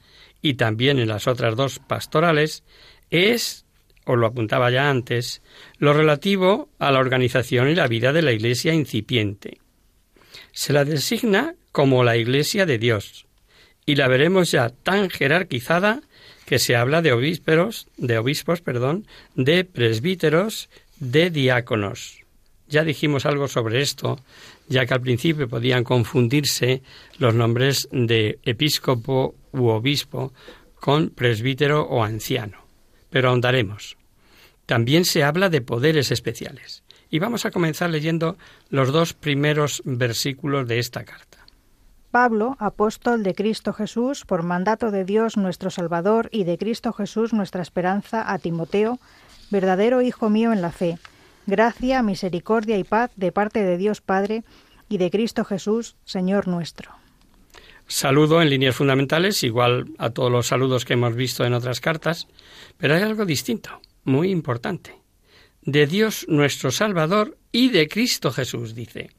y 0.43 0.55
también 0.55 0.99
en 0.99 1.09
las 1.09 1.29
otras 1.29 1.55
dos 1.55 1.79
pastorales 1.79 2.65
es, 3.11 3.65
os 4.05 4.19
lo 4.19 4.27
apuntaba 4.27 4.71
ya 4.71 4.91
antes, 4.91 5.41
lo 5.79 5.95
relativo 5.95 6.69
a 6.81 6.91
la 6.91 6.99
organización 6.99 7.71
y 7.71 7.75
la 7.77 7.87
vida 7.87 8.13
de 8.13 8.23
la 8.23 8.33
Iglesia 8.33 8.75
incipiente. 8.75 9.61
Se 10.51 10.73
la 10.73 10.85
designa 10.85 11.55
como 11.71 12.03
la 12.03 12.17
Iglesia 12.17 12.67
de 12.67 12.79
Dios, 12.79 13.27
y 13.87 13.97
la 13.97 14.09
veremos 14.09 14.51
ya 14.51 14.71
tan 14.71 15.11
jerarquizada 15.11 16.03
que 16.47 16.59
se 16.59 16.77
habla 16.77 17.03
de 17.03 17.13
obispos, 17.13 17.89
de 17.97 18.19
obispos, 18.19 18.61
perdón, 18.61 19.07
de 19.35 19.65
presbíteros, 19.65 20.69
de 20.99 21.31
diáconos. 21.31 22.21
Ya 22.69 22.85
dijimos 22.85 23.27
algo 23.27 23.49
sobre 23.49 23.83
esto, 23.83 24.19
ya 24.69 24.87
que 24.87 24.95
al 24.95 25.01
principio 25.01 25.49
podían 25.49 25.85
confundirse 25.85 26.83
los 27.19 27.35
nombres 27.35 27.89
de 27.93 28.39
episcopo 28.45 29.35
u 29.53 29.69
obispo 29.69 30.33
con 30.81 31.11
presbítero 31.11 31.83
o 31.83 32.03
anciano. 32.03 32.65
Pero 33.11 33.29
ahondaremos. 33.29 33.97
También 34.67 35.05
se 35.05 35.23
habla 35.23 35.51
de 35.51 35.61
poderes 35.61 36.11
especiales. 36.11 36.83
Y 37.11 37.19
vamos 37.19 37.45
a 37.45 37.51
comenzar 37.51 37.91
leyendo 37.91 38.37
los 38.71 38.93
dos 38.93 39.13
primeros 39.13 39.83
versículos 39.85 40.67
de 40.67 40.79
esta 40.79 41.05
carta. 41.05 41.34
Pablo, 42.15 42.57
apóstol 42.61 43.25
de 43.25 43.35
Cristo 43.35 43.73
Jesús, 43.73 44.25
por 44.25 44.45
mandato 44.45 44.93
de 44.93 45.05
Dios 45.05 45.37
nuestro 45.37 45.69
Salvador 45.69 46.29
y 46.31 46.45
de 46.45 46.59
Cristo 46.59 46.93
Jesús 46.93 47.33
nuestra 47.33 47.61
esperanza, 47.61 48.33
a 48.33 48.39
Timoteo, 48.39 49.01
verdadero 49.51 50.01
Hijo 50.01 50.31
mío 50.31 50.53
en 50.53 50.63
la 50.63 50.71
fe, 50.71 50.97
gracia, 51.47 52.05
misericordia 52.05 52.79
y 52.79 52.85
paz 52.85 53.11
de 53.17 53.33
parte 53.33 53.65
de 53.65 53.77
Dios 53.77 54.01
Padre 54.01 54.45
y 54.89 54.99
de 54.99 55.11
Cristo 55.11 55.45
Jesús, 55.45 55.97
Señor 56.05 56.47
nuestro. 56.47 56.93
Saludo 57.89 58.41
en 58.41 58.51
líneas 58.51 58.77
fundamentales, 58.77 59.43
igual 59.43 59.87
a 59.99 60.11
todos 60.11 60.31
los 60.31 60.47
saludos 60.47 60.85
que 60.85 60.93
hemos 60.93 61.17
visto 61.17 61.45
en 61.45 61.53
otras 61.53 61.81
cartas, 61.81 62.29
pero 62.79 62.95
hay 62.95 63.03
algo 63.03 63.25
distinto, 63.25 63.81
muy 64.05 64.31
importante. 64.31 64.95
De 65.63 65.89
Dios 65.89 66.27
nuestro 66.29 66.71
Salvador 66.71 67.37
y 67.51 67.71
de 67.71 67.89
Cristo 67.89 68.31
Jesús, 68.31 68.77
dice. 68.77 69.11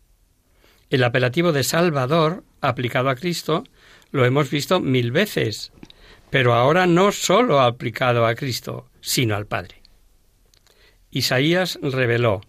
El 0.89 1.03
apelativo 1.03 1.51
de 1.51 1.63
Salvador, 1.63 2.43
aplicado 2.61 3.09
a 3.09 3.15
Cristo, 3.15 3.63
lo 4.11 4.25
hemos 4.25 4.49
visto 4.49 4.79
mil 4.79 5.11
veces, 5.11 5.71
pero 6.29 6.53
ahora 6.53 6.87
no 6.87 7.11
sólo 7.11 7.61
aplicado 7.61 8.25
a 8.25 8.35
Cristo, 8.35 8.87
sino 9.01 9.35
al 9.35 9.45
Padre. 9.45 9.81
Isaías 11.11 11.79
reveló, 11.81 12.41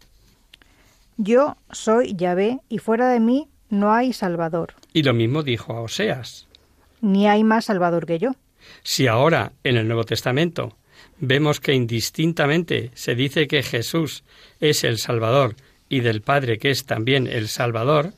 Yo 1.17 1.57
soy 1.71 2.15
Yahvé, 2.15 2.61
y 2.69 2.79
fuera 2.79 3.09
de 3.09 3.21
mí 3.21 3.49
no 3.71 3.93
hay 3.93 4.13
Salvador. 4.13 4.75
Y 4.93 5.03
lo 5.03 5.15
mismo 5.15 5.43
dijo 5.43 5.73
a 5.73 5.81
Oseas. 5.81 6.47
Ni 7.01 7.29
hay 7.29 7.45
más 7.45 7.67
Salvador 7.67 8.07
que 8.07 8.19
yo. 8.19 8.33
Si 8.83 9.07
ahora, 9.07 9.53
en 9.65 9.77
el 9.77 9.87
Nuevo 9.87 10.05
Testamento, 10.05 10.77
vemos 11.19 11.61
que 11.61 11.75
indistintamente 11.75 12.91
se 12.95 13.15
dice 13.15 13.47
que 13.47 13.63
Jesús 13.63 14.25
es 14.61 14.85
el 14.85 14.99
Salvador 14.99 15.57
y 15.89 16.01
del 16.01 16.21
Padre 16.21 16.59
que 16.59 16.71
es 16.71 16.85
también 16.85 17.27
el 17.27 17.49
Salvador, 17.49 18.13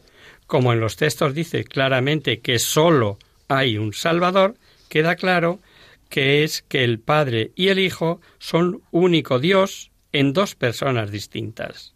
como 0.49 0.73
en 0.73 0.81
los 0.81 0.97
textos 0.97 1.35
dice 1.35 1.63
claramente 1.63 2.41
que 2.41 2.59
sólo 2.59 3.19
hay 3.49 3.77
un 3.77 3.93
Salvador, 3.93 4.57
queda 4.89 5.15
claro 5.15 5.61
que 6.09 6.43
es 6.43 6.63
que 6.63 6.85
el 6.85 6.99
Padre 7.01 7.53
y 7.55 7.69
el 7.69 7.79
Hijo 7.79 8.21
son 8.39 8.81
único 8.91 9.39
Dios 9.39 9.91
en 10.11 10.33
dos 10.33 10.55
personas 10.55 11.11
distintas. 11.11 11.95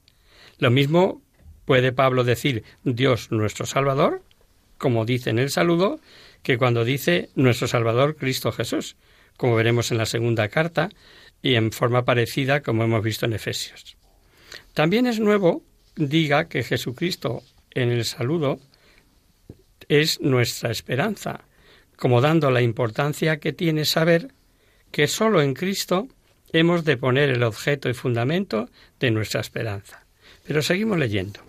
Lo 0.59 0.71
mismo 0.71 1.23
puede 1.65 1.93
Pablo 1.93 2.25
decir 2.25 2.63
Dios 2.85 3.33
nuestro 3.33 3.65
Salvador, 3.65 4.23
como 4.77 5.07
dice 5.07 5.31
en 5.31 5.39
el 5.39 5.51
saludo, 5.51 5.99
que 6.43 6.59
cuando 6.59 6.85
dice 6.85 7.31
nuestro 7.35 7.69
Salvador 7.69 8.17
Cristo 8.17 8.53
Jesús, 8.53 8.97
como 9.39 9.57
veremos 9.57 9.91
en 9.93 9.99
la 9.99 10.07
segunda 10.07 10.49
carta 10.49 10.91
y 11.41 11.55
en 11.55 11.73
forma 11.73 12.05
parecida 12.05 12.61
como 12.61 12.85
hemos 12.85 13.03
visto 13.03 13.25
en 13.25 13.33
Efesios. 13.33 13.97
También 14.75 15.07
es 15.07 15.21
nuevo 15.21 15.63
diga 15.97 16.49
que 16.49 16.63
Jesucristo 16.63 17.43
en 17.75 17.91
el 17.91 18.05
saludo 18.05 18.59
es 19.89 20.21
nuestra 20.21 20.71
esperanza, 20.71 21.41
como 21.97 22.21
dando 22.21 22.51
la 22.51 22.63
importancia 22.63 23.39
que 23.39 23.53
tiene 23.53 23.85
saber 23.85 24.33
que 24.91 25.07
sólo 25.07 25.43
en 25.43 25.55
Cristo 25.55 26.09
hemos 26.53 26.85
de 26.85 26.97
poner 26.97 27.31
el 27.31 27.43
objeto 27.43 27.89
y 27.89 27.95
fundamento 27.95 28.69
de 29.01 29.11
nuestra 29.11 29.41
esperanza. 29.41 30.05
Pero 30.45 30.63
seguimos 30.63 30.99
leyendo. 30.99 31.41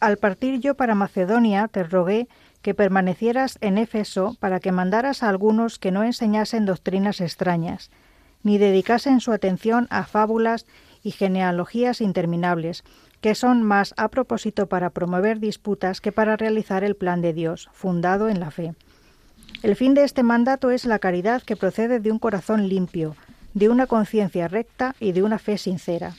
Al 0.00 0.16
partir 0.16 0.60
yo 0.60 0.74
para 0.74 0.94
Macedonia 0.94 1.68
te 1.68 1.84
rogué 1.84 2.26
que 2.62 2.74
permanecieras 2.74 3.58
en 3.60 3.78
Éfeso 3.78 4.36
para 4.40 4.60
que 4.60 4.72
mandaras 4.72 5.22
a 5.22 5.28
algunos 5.28 5.78
que 5.78 5.90
no 5.90 6.04
enseñasen 6.04 6.66
doctrinas 6.66 7.20
extrañas, 7.20 7.90
ni 8.42 8.58
dedicasen 8.58 9.20
su 9.20 9.32
atención 9.32 9.86
a 9.90 10.04
fábulas 10.04 10.66
y 11.02 11.10
genealogías 11.10 12.00
interminables, 12.00 12.84
que 13.20 13.34
son 13.34 13.62
más 13.62 13.94
a 13.96 14.08
propósito 14.08 14.66
para 14.66 14.90
promover 14.90 15.40
disputas 15.40 16.00
que 16.00 16.12
para 16.12 16.36
realizar 16.36 16.84
el 16.84 16.94
plan 16.94 17.20
de 17.20 17.32
Dios, 17.32 17.68
fundado 17.72 18.28
en 18.28 18.40
la 18.40 18.50
fe. 18.50 18.74
El 19.62 19.76
fin 19.76 19.94
de 19.94 20.04
este 20.04 20.22
mandato 20.22 20.70
es 20.70 20.84
la 20.84 20.98
caridad 20.98 21.42
que 21.42 21.56
procede 21.56 22.00
de 22.00 22.10
un 22.10 22.18
corazón 22.18 22.68
limpio, 22.68 23.16
de 23.52 23.68
una 23.68 23.86
conciencia 23.86 24.48
recta 24.48 24.94
y 25.00 25.12
de 25.12 25.22
una 25.22 25.38
fe 25.38 25.58
sincera. 25.58 26.14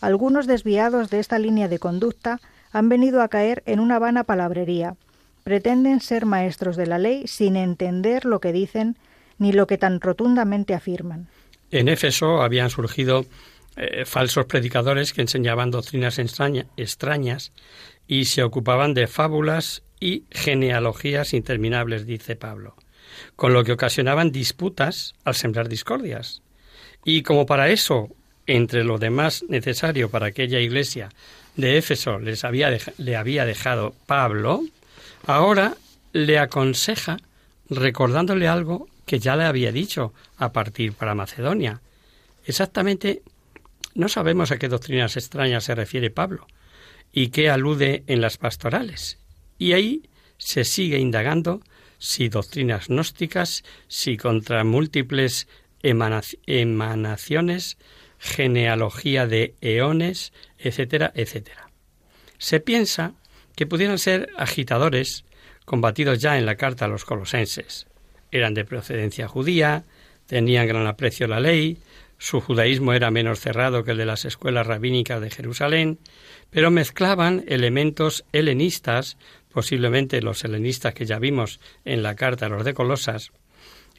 Algunos 0.00 0.46
desviados 0.46 1.10
de 1.10 1.20
esta 1.20 1.38
línea 1.38 1.68
de 1.68 1.78
conducta 1.78 2.40
han 2.72 2.88
venido 2.88 3.22
a 3.22 3.28
caer 3.28 3.62
en 3.66 3.78
una 3.78 3.98
vana 3.98 4.24
palabrería. 4.24 4.96
Pretenden 5.44 6.00
ser 6.00 6.26
maestros 6.26 6.76
de 6.76 6.86
la 6.86 6.98
ley 6.98 7.26
sin 7.26 7.56
entender 7.56 8.24
lo 8.24 8.40
que 8.40 8.52
dicen 8.52 8.96
ni 9.38 9.52
lo 9.52 9.66
que 9.66 9.78
tan 9.78 10.00
rotundamente 10.00 10.74
afirman. 10.74 11.28
En 11.70 11.88
Éfeso 11.88 12.42
habían 12.42 12.70
surgido 12.70 13.24
eh, 13.76 14.04
falsos 14.04 14.46
predicadores 14.46 15.12
que 15.12 15.22
enseñaban 15.22 15.70
doctrinas 15.70 16.18
extrañas 16.18 17.52
y 18.06 18.26
se 18.26 18.42
ocupaban 18.42 18.94
de 18.94 19.06
fábulas 19.06 19.82
y 20.00 20.24
genealogías 20.30 21.32
interminables, 21.32 22.06
dice 22.06 22.36
Pablo, 22.36 22.76
con 23.36 23.52
lo 23.52 23.64
que 23.64 23.72
ocasionaban 23.72 24.32
disputas 24.32 25.14
al 25.24 25.34
sembrar 25.34 25.68
discordias. 25.68 26.42
Y 27.04 27.22
como 27.22 27.46
para 27.46 27.70
eso, 27.70 28.08
entre 28.46 28.84
lo 28.84 28.98
demás 28.98 29.44
necesario 29.48 30.10
para 30.10 30.26
aquella 30.26 30.58
iglesia 30.58 31.10
de 31.56 31.78
Éfeso 31.78 32.18
les 32.18 32.44
había 32.44 32.76
le 32.98 33.16
había 33.16 33.44
dejado 33.44 33.94
Pablo, 34.06 34.62
ahora 35.26 35.76
le 36.12 36.38
aconseja 36.38 37.18
recordándole 37.70 38.48
algo 38.48 38.88
que 39.06 39.18
ya 39.18 39.36
le 39.36 39.44
había 39.44 39.72
dicho 39.72 40.12
a 40.36 40.52
partir 40.52 40.92
para 40.92 41.14
Macedonia. 41.14 41.80
Exactamente 42.44 43.22
no 43.94 44.08
sabemos 44.08 44.50
a 44.50 44.58
qué 44.58 44.68
doctrinas 44.68 45.16
extrañas 45.16 45.64
se 45.64 45.74
refiere 45.74 46.10
Pablo 46.10 46.46
y 47.12 47.28
qué 47.28 47.50
alude 47.50 48.04
en 48.06 48.20
las 48.20 48.38
pastorales. 48.38 49.18
Y 49.58 49.72
ahí 49.72 50.08
se 50.38 50.64
sigue 50.64 50.98
indagando 50.98 51.60
si 51.98 52.28
doctrinas 52.28 52.88
gnósticas, 52.88 53.62
si 53.86 54.16
contra 54.16 54.64
múltiples 54.64 55.46
emanaciones, 55.82 57.76
genealogía 58.18 59.26
de 59.26 59.54
eones, 59.60 60.32
etcétera, 60.58 61.12
etcétera. 61.14 61.70
Se 62.38 62.60
piensa 62.60 63.14
que 63.54 63.66
pudieran 63.66 63.98
ser 63.98 64.30
agitadores 64.36 65.24
combatidos 65.64 66.18
ya 66.18 66.38
en 66.38 66.46
la 66.46 66.56
carta 66.56 66.86
a 66.86 66.88
los 66.88 67.04
colosenses. 67.04 67.86
Eran 68.30 68.54
de 68.54 68.64
procedencia 68.64 69.28
judía, 69.28 69.84
tenían 70.26 70.66
gran 70.66 70.86
aprecio 70.86 71.26
a 71.26 71.28
la 71.28 71.40
ley, 71.40 71.78
su 72.22 72.40
judaísmo 72.40 72.92
era 72.92 73.10
menos 73.10 73.40
cerrado 73.40 73.82
que 73.82 73.90
el 73.90 73.96
de 73.96 74.06
las 74.06 74.24
escuelas 74.24 74.64
rabínicas 74.64 75.20
de 75.20 75.28
Jerusalén, 75.28 75.98
pero 76.50 76.70
mezclaban 76.70 77.44
elementos 77.48 78.24
helenistas, 78.30 79.16
posiblemente 79.52 80.22
los 80.22 80.44
helenistas 80.44 80.94
que 80.94 81.04
ya 81.04 81.18
vimos 81.18 81.58
en 81.84 82.04
la 82.04 82.14
carta 82.14 82.46
a 82.46 82.48
los 82.48 82.64
de 82.64 82.74
Colosas, 82.74 83.32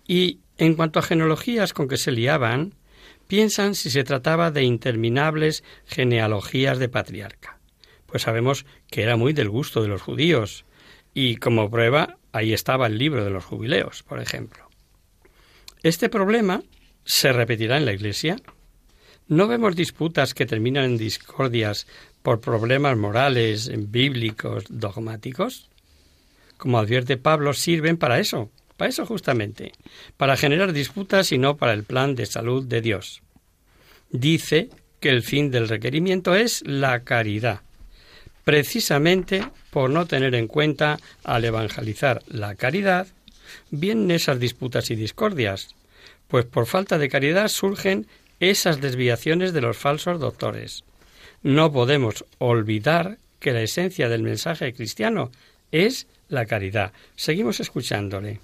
y 0.07 0.39
en 0.57 0.75
cuanto 0.75 0.99
a 0.99 1.01
genealogías 1.01 1.73
con 1.73 1.89
que 1.89 1.97
se 1.97 2.13
liaban, 2.13 2.75
piensan 3.27 3.75
si 3.75 3.89
se 3.89 4.05
trataba 4.05 4.51
de 4.51 4.63
interminables 4.63 5.65
genealogías 5.85 6.79
de 6.79 6.87
patriarca. 6.87 7.59
Pues 8.05 8.21
sabemos 8.21 8.65
que 8.89 9.03
era 9.03 9.17
muy 9.17 9.33
del 9.33 9.49
gusto 9.49 9.81
de 9.81 9.89
los 9.89 10.01
judíos, 10.01 10.63
y 11.13 11.35
como 11.35 11.69
prueba 11.69 12.15
ahí 12.31 12.53
estaba 12.53 12.87
el 12.87 12.97
libro 12.97 13.25
de 13.25 13.31
los 13.31 13.43
jubileos, 13.43 14.01
por 14.03 14.21
ejemplo. 14.21 14.69
Este 15.81 16.07
problema 16.07 16.63
se 17.05 17.33
repetirá 17.33 17.77
en 17.77 17.85
la 17.85 17.93
Iglesia? 17.93 18.37
¿No 19.27 19.47
vemos 19.47 19.75
disputas 19.75 20.33
que 20.33 20.45
terminan 20.45 20.85
en 20.85 20.97
discordias 20.97 21.87
por 22.21 22.41
problemas 22.41 22.97
morales, 22.97 23.71
bíblicos, 23.91 24.65
dogmáticos? 24.69 25.69
Como 26.57 26.77
advierte 26.77 27.17
Pablo, 27.17 27.53
sirven 27.53 27.97
para 27.97 28.19
eso, 28.19 28.49
para 28.77 28.89
eso 28.89 29.05
justamente, 29.05 29.71
para 30.17 30.37
generar 30.37 30.73
disputas 30.73 31.31
y 31.31 31.37
no 31.37 31.57
para 31.57 31.73
el 31.73 31.83
plan 31.83 32.15
de 32.15 32.25
salud 32.25 32.65
de 32.65 32.81
Dios. 32.81 33.21
Dice 34.09 34.69
que 34.99 35.09
el 35.09 35.23
fin 35.23 35.51
del 35.51 35.67
requerimiento 35.67 36.35
es 36.35 36.63
la 36.65 37.03
caridad, 37.03 37.61
precisamente 38.43 39.45
por 39.71 39.89
no 39.89 40.05
tener 40.05 40.35
en 40.35 40.47
cuenta 40.47 40.99
al 41.23 41.45
evangelizar 41.45 42.21
la 42.27 42.55
caridad, 42.55 43.07
vienen 43.71 44.11
esas 44.11 44.39
disputas 44.39 44.91
y 44.91 44.95
discordias, 44.95 45.75
pues 46.33 46.45
por 46.45 46.65
falta 46.65 46.97
de 46.97 47.09
caridad 47.09 47.47
surgen 47.47 48.07
esas 48.39 48.81
desviaciones 48.81 49.53
de 49.53 49.61
los 49.61 49.77
falsos 49.77 50.19
doctores. 50.19 50.83
No 51.43 51.71
podemos 51.71 52.25
olvidar 52.39 53.19
que 53.39 53.51
la 53.51 53.61
esencia 53.61 54.09
del 54.09 54.23
mensaje 54.23 54.73
cristiano 54.73 55.29
es 55.71 56.07
la 56.29 56.47
caridad. 56.47 56.91
Seguimos 57.15 57.59
escuchándole. 57.59 58.39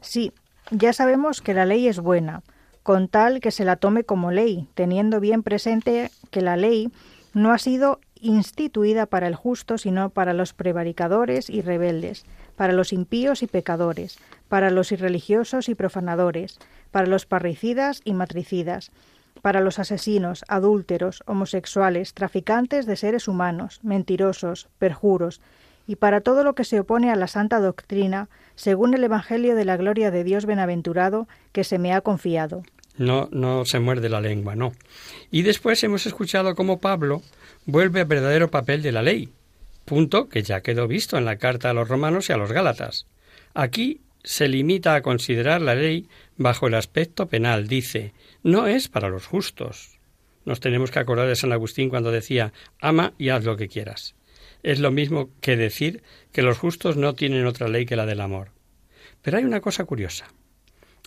Sí, 0.00 0.32
ya 0.72 0.92
sabemos 0.92 1.42
que 1.42 1.54
la 1.54 1.64
ley 1.64 1.86
es 1.86 2.00
buena, 2.00 2.42
con 2.82 3.06
tal 3.06 3.38
que 3.40 3.52
se 3.52 3.64
la 3.64 3.76
tome 3.76 4.02
como 4.02 4.32
ley, 4.32 4.66
teniendo 4.74 5.20
bien 5.20 5.44
presente 5.44 6.10
que 6.32 6.40
la 6.40 6.56
ley 6.56 6.90
no 7.34 7.52
ha 7.52 7.58
sido 7.58 8.00
instituida 8.20 9.06
para 9.06 9.28
el 9.28 9.36
justo, 9.36 9.78
sino 9.78 10.10
para 10.10 10.32
los 10.32 10.54
prevaricadores 10.54 11.50
y 11.50 11.62
rebeldes, 11.62 12.26
para 12.56 12.72
los 12.72 12.92
impíos 12.92 13.42
y 13.42 13.46
pecadores, 13.46 14.18
para 14.48 14.70
los 14.70 14.92
irreligiosos 14.92 15.68
y 15.68 15.74
profanadores, 15.74 16.58
para 16.90 17.06
los 17.06 17.26
parricidas 17.26 18.00
y 18.04 18.14
matricidas, 18.14 18.90
para 19.42 19.60
los 19.60 19.78
asesinos, 19.78 20.44
adúlteros, 20.48 21.22
homosexuales, 21.26 22.14
traficantes 22.14 22.86
de 22.86 22.96
seres 22.96 23.28
humanos, 23.28 23.80
mentirosos, 23.82 24.68
perjuros, 24.78 25.40
y 25.86 25.96
para 25.96 26.20
todo 26.20 26.42
lo 26.42 26.54
que 26.54 26.64
se 26.64 26.80
opone 26.80 27.12
a 27.12 27.16
la 27.16 27.28
santa 27.28 27.60
doctrina, 27.60 28.28
según 28.56 28.94
el 28.94 29.04
Evangelio 29.04 29.54
de 29.54 29.64
la 29.64 29.76
gloria 29.76 30.10
de 30.10 30.24
Dios 30.24 30.46
bienaventurado 30.46 31.28
que 31.52 31.62
se 31.62 31.78
me 31.78 31.92
ha 31.92 32.00
confiado. 32.00 32.62
No, 32.98 33.28
no 33.30 33.64
se 33.66 33.78
muerde 33.78 34.08
la 34.08 34.20
lengua, 34.20 34.56
no. 34.56 34.72
Y 35.30 35.42
después 35.42 35.84
hemos 35.84 36.06
escuchado 36.06 36.54
cómo 36.54 36.80
Pablo 36.80 37.22
vuelve 37.66 38.00
al 38.00 38.06
verdadero 38.06 38.50
papel 38.50 38.82
de 38.82 38.92
la 38.92 39.02
ley, 39.02 39.28
punto 39.86 40.28
que 40.28 40.42
ya 40.42 40.60
quedó 40.60 40.86
visto 40.86 41.16
en 41.16 41.24
la 41.24 41.38
carta 41.38 41.70
a 41.70 41.72
los 41.72 41.88
romanos 41.88 42.28
y 42.28 42.34
a 42.34 42.36
los 42.36 42.52
gálatas. 42.52 43.06
Aquí 43.54 44.02
se 44.22 44.48
limita 44.48 44.94
a 44.94 45.02
considerar 45.02 45.62
la 45.62 45.74
ley 45.74 46.08
bajo 46.36 46.66
el 46.66 46.74
aspecto 46.74 47.28
penal. 47.28 47.68
Dice, 47.68 48.12
no 48.42 48.66
es 48.66 48.88
para 48.88 49.08
los 49.08 49.24
justos. 49.24 49.98
Nos 50.44 50.60
tenemos 50.60 50.90
que 50.90 50.98
acordar 50.98 51.28
de 51.28 51.36
San 51.36 51.52
Agustín 51.52 51.88
cuando 51.88 52.10
decía, 52.10 52.52
ama 52.80 53.14
y 53.16 53.30
haz 53.30 53.44
lo 53.44 53.56
que 53.56 53.68
quieras. 53.68 54.14
Es 54.62 54.80
lo 54.80 54.90
mismo 54.90 55.30
que 55.40 55.56
decir 55.56 56.02
que 56.32 56.42
los 56.42 56.58
justos 56.58 56.96
no 56.96 57.14
tienen 57.14 57.46
otra 57.46 57.68
ley 57.68 57.86
que 57.86 57.96
la 57.96 58.04
del 58.04 58.20
amor. 58.20 58.50
Pero 59.22 59.38
hay 59.38 59.44
una 59.44 59.60
cosa 59.60 59.84
curiosa. 59.84 60.26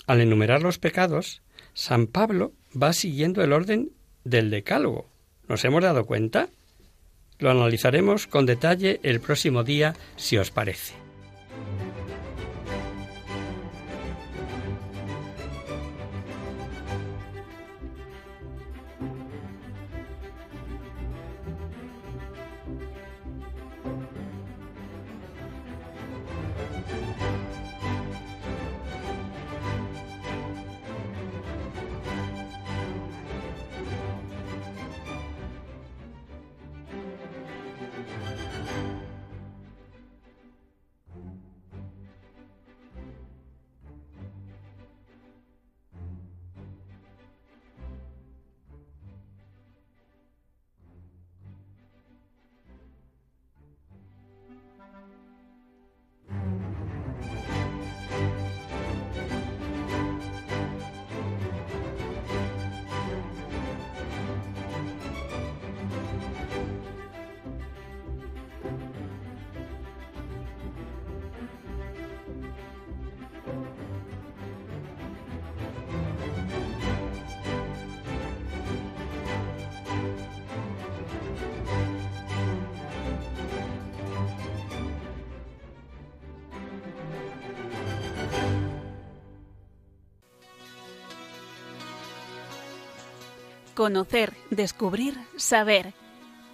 Al 0.08 0.22
enumerar 0.22 0.64
los 0.64 0.80
pecados, 0.80 1.42
San 1.74 2.08
Pablo 2.08 2.54
va 2.72 2.94
siguiendo 2.94 3.44
el 3.44 3.54
orden 3.54 3.92
del 4.24 4.50
decálogo. 4.50 5.10
¿Nos 5.48 5.64
hemos 5.66 5.84
dado 5.84 6.06
cuenta? 6.06 6.50
Lo 7.40 7.50
analizaremos 7.50 8.28
con 8.28 8.46
detalle 8.46 9.00
el 9.04 9.22
próximo 9.22 9.64
día, 9.64 9.96
si 10.18 10.38
os 10.38 10.52
parece. 10.52 11.09
Conocer, 93.80 94.34
descubrir, 94.50 95.18
saber. 95.38 95.94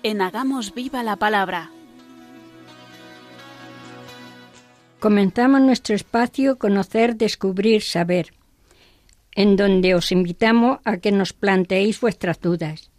En 0.03 0.21
Hagamos 0.21 0.75
Viva 0.75 1.01
la 1.01 1.15
Palabra. 1.15 1.71
Comenzamos 4.99 5.59
nuestro 5.61 5.95
espacio 5.95 6.59
Conocer, 6.59 7.15
Descubrir, 7.15 7.81
Saber, 7.81 8.31
en 9.33 9.55
donde 9.55 9.95
os 9.95 10.11
invitamos 10.11 10.77
a 10.85 10.97
que 10.97 11.11
nos 11.11 11.33
planteéis 11.33 11.99
vuestras 11.99 12.39
dudas. 12.39 12.91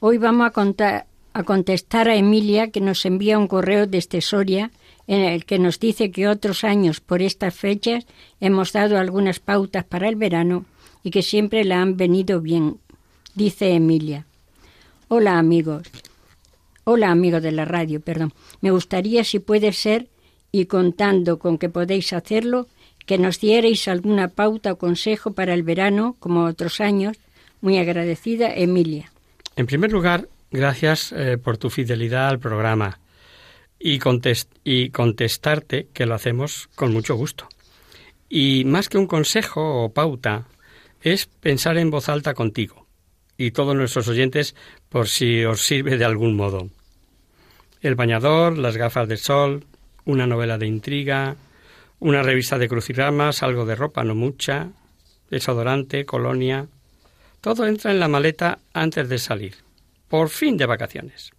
Hoy 0.00 0.16
vamos 0.16 0.50
a, 0.56 1.06
a 1.34 1.42
contestar 1.42 2.08
a 2.08 2.16
Emilia 2.16 2.70
que 2.70 2.80
nos 2.80 3.04
envía 3.04 3.38
un 3.38 3.48
correo 3.48 3.86
desde 3.86 4.22
Soria 4.22 4.70
en 5.06 5.20
el 5.20 5.44
que 5.44 5.58
nos 5.58 5.78
dice 5.78 6.10
que 6.10 6.26
otros 6.26 6.64
años 6.64 7.00
por 7.02 7.20
estas 7.20 7.54
fechas 7.54 8.06
hemos 8.40 8.72
dado 8.72 8.96
algunas 8.96 9.40
pautas 9.40 9.84
para 9.84 10.08
el 10.08 10.16
verano 10.16 10.64
y 11.02 11.10
que 11.10 11.20
siempre 11.20 11.64
la 11.64 11.82
han 11.82 11.98
venido 11.98 12.40
bien 12.40 12.78
dice 13.38 13.72
Emilia. 13.72 14.26
Hola 15.06 15.38
amigos. 15.38 15.88
Hola 16.84 17.10
amigos 17.12 17.40
de 17.40 17.52
la 17.52 17.64
radio, 17.64 18.00
perdón. 18.00 18.34
Me 18.60 18.72
gustaría, 18.72 19.22
si 19.22 19.38
puede 19.38 19.72
ser, 19.72 20.08
y 20.50 20.66
contando 20.66 21.38
con 21.38 21.56
que 21.56 21.68
podéis 21.68 22.12
hacerlo, 22.12 22.66
que 23.06 23.16
nos 23.16 23.38
dierais 23.38 23.86
alguna 23.86 24.26
pauta 24.28 24.72
o 24.72 24.76
consejo 24.76 25.32
para 25.32 25.54
el 25.54 25.62
verano, 25.62 26.16
como 26.18 26.44
otros 26.44 26.80
años. 26.80 27.16
Muy 27.60 27.78
agradecida, 27.78 28.52
Emilia. 28.52 29.10
En 29.54 29.66
primer 29.66 29.92
lugar, 29.92 30.28
gracias 30.50 31.12
eh, 31.12 31.38
por 31.38 31.58
tu 31.58 31.70
fidelidad 31.70 32.28
al 32.28 32.40
programa 32.40 32.98
y, 33.78 34.00
y 34.64 34.90
contestarte 34.90 35.86
que 35.94 36.06
lo 36.06 36.14
hacemos 36.14 36.68
con 36.74 36.92
mucho 36.92 37.14
gusto. 37.14 37.48
Y 38.28 38.64
más 38.64 38.88
que 38.88 38.98
un 38.98 39.06
consejo 39.06 39.84
o 39.84 39.92
pauta, 39.92 40.48
es 41.02 41.26
pensar 41.26 41.78
en 41.78 41.90
voz 41.90 42.08
alta 42.08 42.34
contigo 42.34 42.87
y 43.38 43.52
todos 43.52 43.74
nuestros 43.74 44.08
oyentes 44.08 44.54
por 44.90 45.08
si 45.08 45.44
os 45.44 45.62
sirve 45.62 45.96
de 45.96 46.04
algún 46.04 46.36
modo. 46.36 46.68
El 47.80 47.94
bañador, 47.94 48.58
las 48.58 48.76
gafas 48.76 49.08
de 49.08 49.16
sol, 49.16 49.64
una 50.04 50.26
novela 50.26 50.58
de 50.58 50.66
intriga, 50.66 51.36
una 52.00 52.22
revista 52.22 52.58
de 52.58 52.68
crucigramas, 52.68 53.42
algo 53.42 53.64
de 53.64 53.76
ropa, 53.76 54.02
no 54.02 54.16
mucha, 54.16 54.70
desodorante, 55.30 56.04
colonia. 56.04 56.66
Todo 57.40 57.66
entra 57.66 57.92
en 57.92 58.00
la 58.00 58.08
maleta 58.08 58.58
antes 58.74 59.08
de 59.08 59.18
salir. 59.18 59.54
Por 60.08 60.28
fin 60.28 60.56
de 60.56 60.66
vacaciones. 60.66 61.30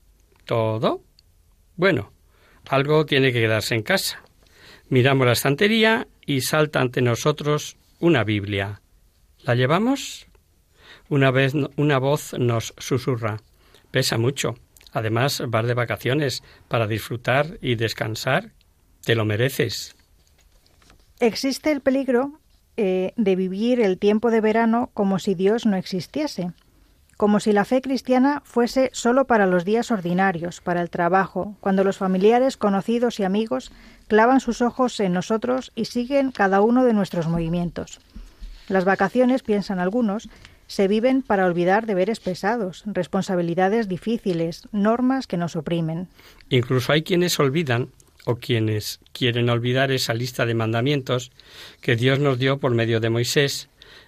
¿Todo? 0.45 1.01
Bueno, 1.75 2.13
algo 2.69 3.05
tiene 3.05 3.33
que 3.33 3.41
quedarse 3.41 3.75
en 3.75 3.83
casa. 3.83 4.23
Miramos 4.87 5.27
la 5.27 5.33
estantería 5.33 6.07
y 6.25 6.41
salta 6.41 6.79
ante 6.79 7.01
nosotros 7.01 7.77
una 7.99 8.23
Biblia. 8.23 8.81
¿La 9.43 9.55
llevamos? 9.55 10.28
Una 11.09 11.31
vez 11.31 11.53
una 11.75 11.97
voz 11.97 12.33
nos 12.37 12.73
susurra. 12.77 13.37
Pesa 13.91 14.17
mucho. 14.17 14.55
Además, 14.93 15.41
vas 15.47 15.65
de 15.65 15.73
vacaciones 15.73 16.43
para 16.67 16.87
disfrutar 16.87 17.57
y 17.61 17.75
descansar. 17.75 18.51
Te 19.03 19.15
lo 19.15 19.25
mereces. 19.25 19.95
Existe 21.19 21.71
el 21.71 21.81
peligro 21.81 22.39
eh, 22.77 23.13
de 23.17 23.35
vivir 23.35 23.81
el 23.81 23.97
tiempo 23.97 24.31
de 24.31 24.39
verano 24.39 24.89
como 24.93 25.19
si 25.19 25.35
Dios 25.35 25.65
no 25.65 25.75
existiese, 25.75 26.53
como 27.17 27.41
si 27.41 27.51
la 27.51 27.65
fe 27.65 27.81
cristiana 27.81 28.41
fuese 28.45 28.89
sólo 28.93 29.25
para 29.25 29.45
los 29.45 29.65
días 29.65 29.91
ordinarios, 29.91 30.61
para 30.61 30.81
el 30.81 30.89
trabajo, 30.89 31.57
cuando 31.59 31.83
los 31.83 31.97
familiares, 31.97 32.55
conocidos 32.55 33.19
y 33.19 33.23
amigos 33.23 33.73
clavan 34.07 34.39
sus 34.39 34.61
ojos 34.61 34.99
en 35.01 35.11
nosotros 35.11 35.73
y 35.75 35.85
siguen 35.85 36.31
cada 36.31 36.61
uno 36.61 36.85
de 36.85 36.93
nuestros 36.93 37.27
movimientos. 37.27 37.99
Las 38.69 38.85
vacaciones, 38.85 39.43
piensan 39.43 39.79
algunos, 39.79 40.29
se 40.69 40.87
viven 40.87 41.21
para 41.21 41.45
olvidar 41.45 41.85
deberes 41.85 42.21
pesados, 42.21 42.83
responsabilidades 42.85 43.89
difíciles, 43.89 44.69
normas 44.71 45.27
que 45.27 45.35
nos 45.35 45.57
oprimen. 45.57 46.07
Incluso 46.47 46.93
hay 46.93 47.01
quienes 47.01 47.37
olvidan 47.41 47.89
o 48.23 48.37
quienes 48.37 49.01
quieren 49.11 49.49
olvidar 49.49 49.91
esa 49.91 50.13
lista 50.13 50.45
de 50.45 50.53
mandamientos 50.53 51.31
que 51.81 51.97
Dios 51.97 52.19
nos 52.19 52.39
dio 52.39 52.59
por 52.59 52.73
medio 52.73 53.01
de 53.01 53.09
Moisés 53.09 53.67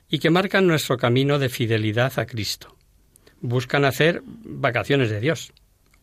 y 0.10 0.20
que 0.20 0.30
marcan 0.30 0.68
nuestro 0.68 0.96
camino 0.96 1.38
de 1.38 1.50
fidelidad 1.50 2.18
a 2.18 2.26
Cristo 2.26 2.78
buscan 3.42 3.86
hacer 3.86 4.22
vacaciones 4.26 5.10
de 5.10 5.20
Dios 5.20 5.52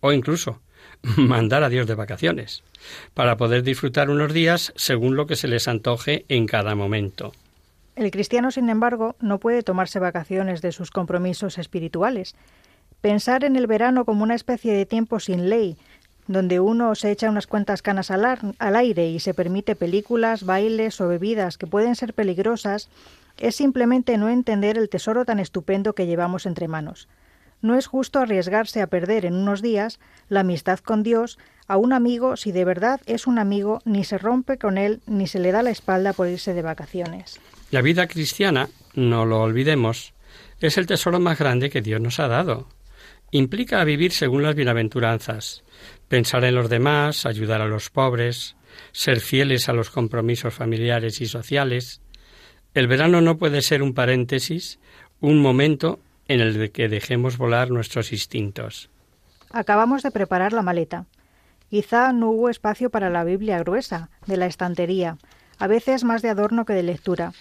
o 0.00 0.12
incluso 0.12 0.60
mandar 1.16 1.62
a 1.62 1.68
Dios 1.68 1.86
de 1.86 1.94
vacaciones 1.94 2.62
para 3.14 3.36
poder 3.36 3.62
disfrutar 3.62 4.10
unos 4.10 4.32
días 4.32 4.72
según 4.76 5.16
lo 5.16 5.26
que 5.26 5.36
se 5.36 5.48
les 5.48 5.68
antoje 5.68 6.24
en 6.28 6.46
cada 6.46 6.74
momento. 6.74 7.32
El 7.98 8.12
cristiano, 8.12 8.52
sin 8.52 8.70
embargo, 8.70 9.16
no 9.18 9.40
puede 9.40 9.64
tomarse 9.64 9.98
vacaciones 9.98 10.62
de 10.62 10.70
sus 10.70 10.92
compromisos 10.92 11.58
espirituales. 11.58 12.36
Pensar 13.00 13.42
en 13.42 13.56
el 13.56 13.66
verano 13.66 14.04
como 14.04 14.22
una 14.22 14.36
especie 14.36 14.72
de 14.72 14.86
tiempo 14.86 15.18
sin 15.18 15.50
ley, 15.50 15.76
donde 16.28 16.60
uno 16.60 16.94
se 16.94 17.10
echa 17.10 17.28
unas 17.28 17.48
cuantas 17.48 17.82
canas 17.82 18.12
al, 18.12 18.76
aire 18.76 19.08
y 19.08 19.18
se 19.18 19.34
permite 19.34 19.74
películas, 19.74 20.44
bailes 20.44 21.00
o 21.00 21.08
bebidas 21.08 21.58
que 21.58 21.66
pueden 21.66 21.96
ser 21.96 22.14
peligrosas, 22.14 22.88
es 23.36 23.56
simplemente 23.56 24.16
no 24.16 24.28
entender 24.28 24.78
el 24.78 24.88
tesoro 24.88 25.24
tan 25.24 25.40
estupendo 25.40 25.96
que 25.96 26.06
llevamos 26.06 26.46
entre 26.46 26.68
manos. 26.68 27.08
No 27.62 27.74
es 27.74 27.88
justo 27.88 28.20
arriesgarse 28.20 28.80
a 28.80 28.86
perder 28.86 29.24
en 29.24 29.34
unos 29.34 29.60
días 29.60 29.98
la 30.28 30.40
amistad 30.40 30.78
con 30.78 31.02
Dios 31.02 31.36
a 31.66 31.76
un 31.76 31.92
amigo 31.92 32.36
si 32.36 32.52
de 32.52 32.64
verdad 32.64 33.00
es 33.06 33.26
un 33.26 33.40
amigo, 33.40 33.80
ni 33.84 34.04
se 34.04 34.18
rompe 34.18 34.56
con 34.56 34.78
él, 34.78 35.00
ni 35.08 35.26
se 35.26 35.40
le 35.40 35.50
da 35.50 35.64
la 35.64 35.70
espalda 35.70 36.12
por 36.12 36.28
irse 36.28 36.54
de 36.54 36.62
vacaciones. 36.62 37.40
La 37.70 37.82
vida 37.82 38.06
cristiana, 38.06 38.70
no 38.94 39.26
lo 39.26 39.42
olvidemos, 39.42 40.14
es 40.58 40.78
el 40.78 40.86
tesoro 40.86 41.20
más 41.20 41.38
grande 41.38 41.68
que 41.68 41.82
Dios 41.82 42.00
nos 42.00 42.18
ha 42.18 42.26
dado. 42.26 42.66
Implica 43.30 43.84
vivir 43.84 44.12
según 44.12 44.42
las 44.42 44.54
bienaventuranzas, 44.54 45.64
pensar 46.08 46.44
en 46.44 46.54
los 46.54 46.70
demás, 46.70 47.26
ayudar 47.26 47.60
a 47.60 47.66
los 47.66 47.90
pobres, 47.90 48.56
ser 48.92 49.20
fieles 49.20 49.68
a 49.68 49.74
los 49.74 49.90
compromisos 49.90 50.54
familiares 50.54 51.20
y 51.20 51.26
sociales. 51.26 52.00
El 52.72 52.86
verano 52.86 53.20
no 53.20 53.36
puede 53.36 53.60
ser 53.60 53.82
un 53.82 53.92
paréntesis, 53.92 54.78
un 55.20 55.42
momento 55.42 56.00
en 56.26 56.40
el 56.40 56.72
que 56.72 56.88
dejemos 56.88 57.36
volar 57.36 57.70
nuestros 57.70 58.12
instintos. 58.12 58.88
Acabamos 59.50 60.02
de 60.02 60.10
preparar 60.10 60.54
la 60.54 60.62
maleta. 60.62 61.04
Quizá 61.68 62.14
no 62.14 62.30
hubo 62.30 62.48
espacio 62.48 62.88
para 62.88 63.10
la 63.10 63.24
Biblia 63.24 63.58
gruesa, 63.58 64.08
de 64.26 64.38
la 64.38 64.46
estantería, 64.46 65.18
a 65.58 65.66
veces 65.66 66.02
más 66.02 66.22
de 66.22 66.30
adorno 66.30 66.64
que 66.64 66.72
de 66.72 66.82
lectura, 66.82 67.32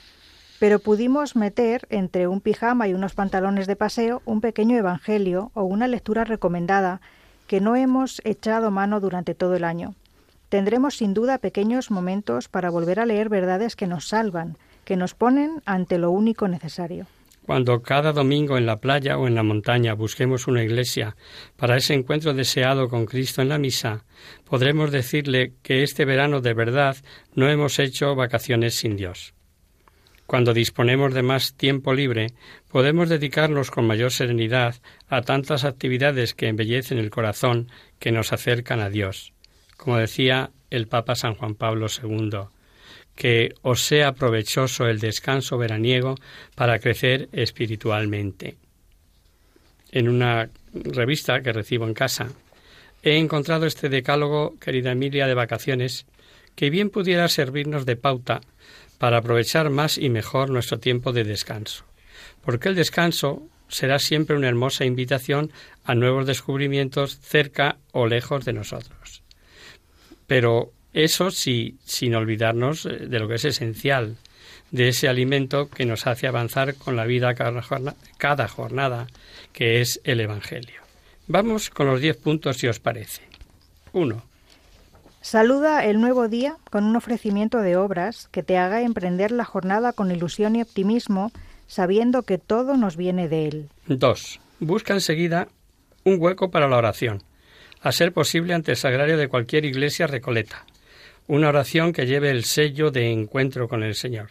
pero 0.60 0.80
pudimos 0.80 1.36
meter 1.36 1.88
entre 1.90 2.28
un 2.28 2.42
pijama 2.42 2.88
y 2.88 2.94
unos 2.94 3.14
pantalones 3.14 3.68
de 3.68 3.76
paseo 3.76 4.22
un 4.26 4.42
pequeño 4.42 4.78
evangelio 4.78 5.52
o 5.54 5.64
una 5.64 5.88
lectura 5.88 6.24
recomendada 6.24 7.02
que 7.48 7.62
no 7.62 7.76
hemos 7.76 8.22
echado 8.26 8.72
mano 8.72 9.00
durante 9.00 9.36
todo 9.36 9.56
el 9.56 9.64
año. 9.64 9.96
Tendremos 10.50 10.96
sin 10.96 11.14
duda 11.14 11.38
pequeños 11.40 11.92
momentos 11.92 12.48
para 12.48 12.70
volver 12.70 13.00
a 13.00 13.06
leer 13.06 13.30
verdades 13.30 13.76
que 13.76 13.88
nos 13.88 14.08
salvan, 14.08 14.58
que 14.86 14.96
nos 14.96 15.14
ponen 15.14 15.62
ante 15.66 15.98
lo 15.98 16.12
único 16.12 16.48
necesario. 16.48 17.06
Cuando 17.46 17.82
cada 17.82 18.12
domingo 18.12 18.58
en 18.58 18.66
la 18.66 18.82
playa 18.82 19.18
o 19.18 19.28
en 19.28 19.36
la 19.36 19.44
montaña 19.44 19.94
busquemos 19.94 20.48
una 20.48 20.64
iglesia 20.64 21.16
para 21.56 21.78
ese 21.78 21.94
encuentro 21.94 22.34
deseado 22.34 22.90
con 22.90 23.06
Cristo 23.06 23.42
en 23.42 23.50
la 23.50 23.58
misa, 23.58 24.04
podremos 24.44 24.92
decirle 24.92 25.54
que 25.64 25.84
este 25.84 26.04
verano 26.04 26.42
de 26.42 26.54
verdad 26.54 26.98
no 27.36 27.48
hemos 27.50 27.80
hecho 27.80 28.16
vacaciones 28.16 28.76
sin 28.76 28.98
Dios. 28.98 29.37
Cuando 30.28 30.54
disponemos 30.54 31.14
de 31.14 31.24
más 31.24 31.54
tiempo 31.54 31.94
libre, 31.94 32.34
podemos 32.68 33.08
dedicarnos 33.08 33.72
con 33.72 33.88
mayor 33.88 34.12
serenidad 34.12 34.76
a 35.08 35.22
tantas 35.22 35.64
actividades 35.64 36.34
que 36.34 36.50
embellecen 36.50 36.98
el 36.98 37.10
corazón, 37.10 37.70
que 37.98 38.12
nos 38.12 38.34
acercan 38.34 38.82
a 38.82 38.90
Dios. 38.90 39.32
Como 39.78 39.98
decía 39.98 40.52
el 40.70 40.88
Papa 40.88 41.16
San 41.16 41.36
Juan 41.36 41.56
Pablo 41.56 41.88
II, 41.88 42.40
que 43.16 43.54
os 43.62 43.82
sea 43.82 44.16
provechoso 44.16 44.88
el 44.88 45.00
descanso 45.00 45.58
veraniego 45.58 46.16
para 46.56 46.80
crecer 46.80 47.30
espiritualmente. 47.32 48.58
En 49.94 50.10
una 50.10 50.50
revista 50.74 51.42
que 51.42 51.54
recibo 51.54 51.88
en 51.88 51.94
casa, 51.94 52.28
he 53.02 53.18
encontrado 53.18 53.66
este 53.66 53.88
decálogo, 53.88 54.60
querida 54.60 54.92
Emilia, 54.92 55.26
de 55.26 55.36
vacaciones, 55.36 56.06
que 56.56 56.70
bien 56.70 56.90
pudiera 56.90 57.30
servirnos 57.30 57.86
de 57.86 57.96
pauta 57.96 58.42
para 58.98 59.18
aprovechar 59.18 59.70
más 59.70 59.98
y 59.98 60.10
mejor 60.10 60.50
nuestro 60.50 60.80
tiempo 60.80 61.12
de 61.14 61.24
descanso. 61.24 61.86
Porque 62.44 62.70
el 62.70 62.76
descanso 62.76 63.48
será 63.68 64.00
siempre 64.00 64.36
una 64.36 64.48
hermosa 64.48 64.86
invitación 64.86 65.52
a 65.84 65.96
nuevos 65.96 66.26
descubrimientos 66.26 67.20
cerca 67.20 67.78
o 67.92 68.08
lejos 68.08 68.46
de 68.46 68.54
nosotros. 68.54 69.24
Pero 70.26 70.72
eso 70.94 71.32
sí, 71.32 71.78
sin 71.84 72.16
olvidarnos 72.16 72.86
eh, 72.86 73.08
de 73.08 73.20
lo 73.20 73.28
que 73.28 73.36
es 73.36 73.46
esencial, 73.46 74.18
de 74.72 74.90
ese 74.90 75.08
alimento 75.08 75.70
que 75.70 75.86
nos 75.86 76.08
hace 76.08 76.28
avanzar 76.28 76.76
con 76.76 76.96
la 76.96 77.06
vida 77.06 77.36
cada 77.36 78.48
jornada, 78.48 79.08
que 79.54 79.80
es 79.80 80.02
el 80.04 80.20
Evangelio. 80.20 80.82
Vamos 81.28 81.70
con 81.70 81.88
los 81.88 82.02
diez 82.02 82.18
puntos, 82.18 82.58
si 82.58 82.68
os 82.68 82.80
parece. 82.80 83.22
Uno. 83.94 84.24
Saluda 85.30 85.84
el 85.84 86.00
nuevo 86.00 86.30
día 86.30 86.56
con 86.72 86.86
un 86.86 86.96
ofrecimiento 86.96 87.58
de 87.58 87.76
obras 87.76 88.30
que 88.32 88.44
te 88.44 88.58
haga 88.58 88.82
emprender 88.82 89.34
la 89.34 89.44
jornada 89.44 89.92
con 89.92 90.10
ilusión 90.10 90.56
y 90.56 90.62
optimismo, 90.62 91.34
sabiendo 91.68 92.24
que 92.24 92.38
todo 92.38 92.78
nos 92.78 92.96
viene 92.96 93.28
de 93.28 93.50
él. 93.50 93.70
Dos. 93.88 94.40
Busca 94.62 94.94
enseguida 94.94 95.50
un 96.06 96.16
hueco 96.18 96.50
para 96.50 96.70
la 96.70 96.78
oración, 96.78 97.24
a 97.82 97.92
ser 97.92 98.14
posible 98.14 98.54
ante 98.54 98.72
el 98.72 98.78
sagrario 98.78 99.18
de 99.18 99.28
cualquier 99.28 99.66
iglesia 99.66 100.08
recoleta 100.08 100.66
una 101.28 101.50
oración 101.50 101.92
que 101.92 102.06
lleve 102.06 102.30
el 102.32 102.46
sello 102.46 102.90
de 102.90 103.12
encuentro 103.12 103.68
con 103.68 103.84
el 103.84 103.96
Señor, 103.96 104.30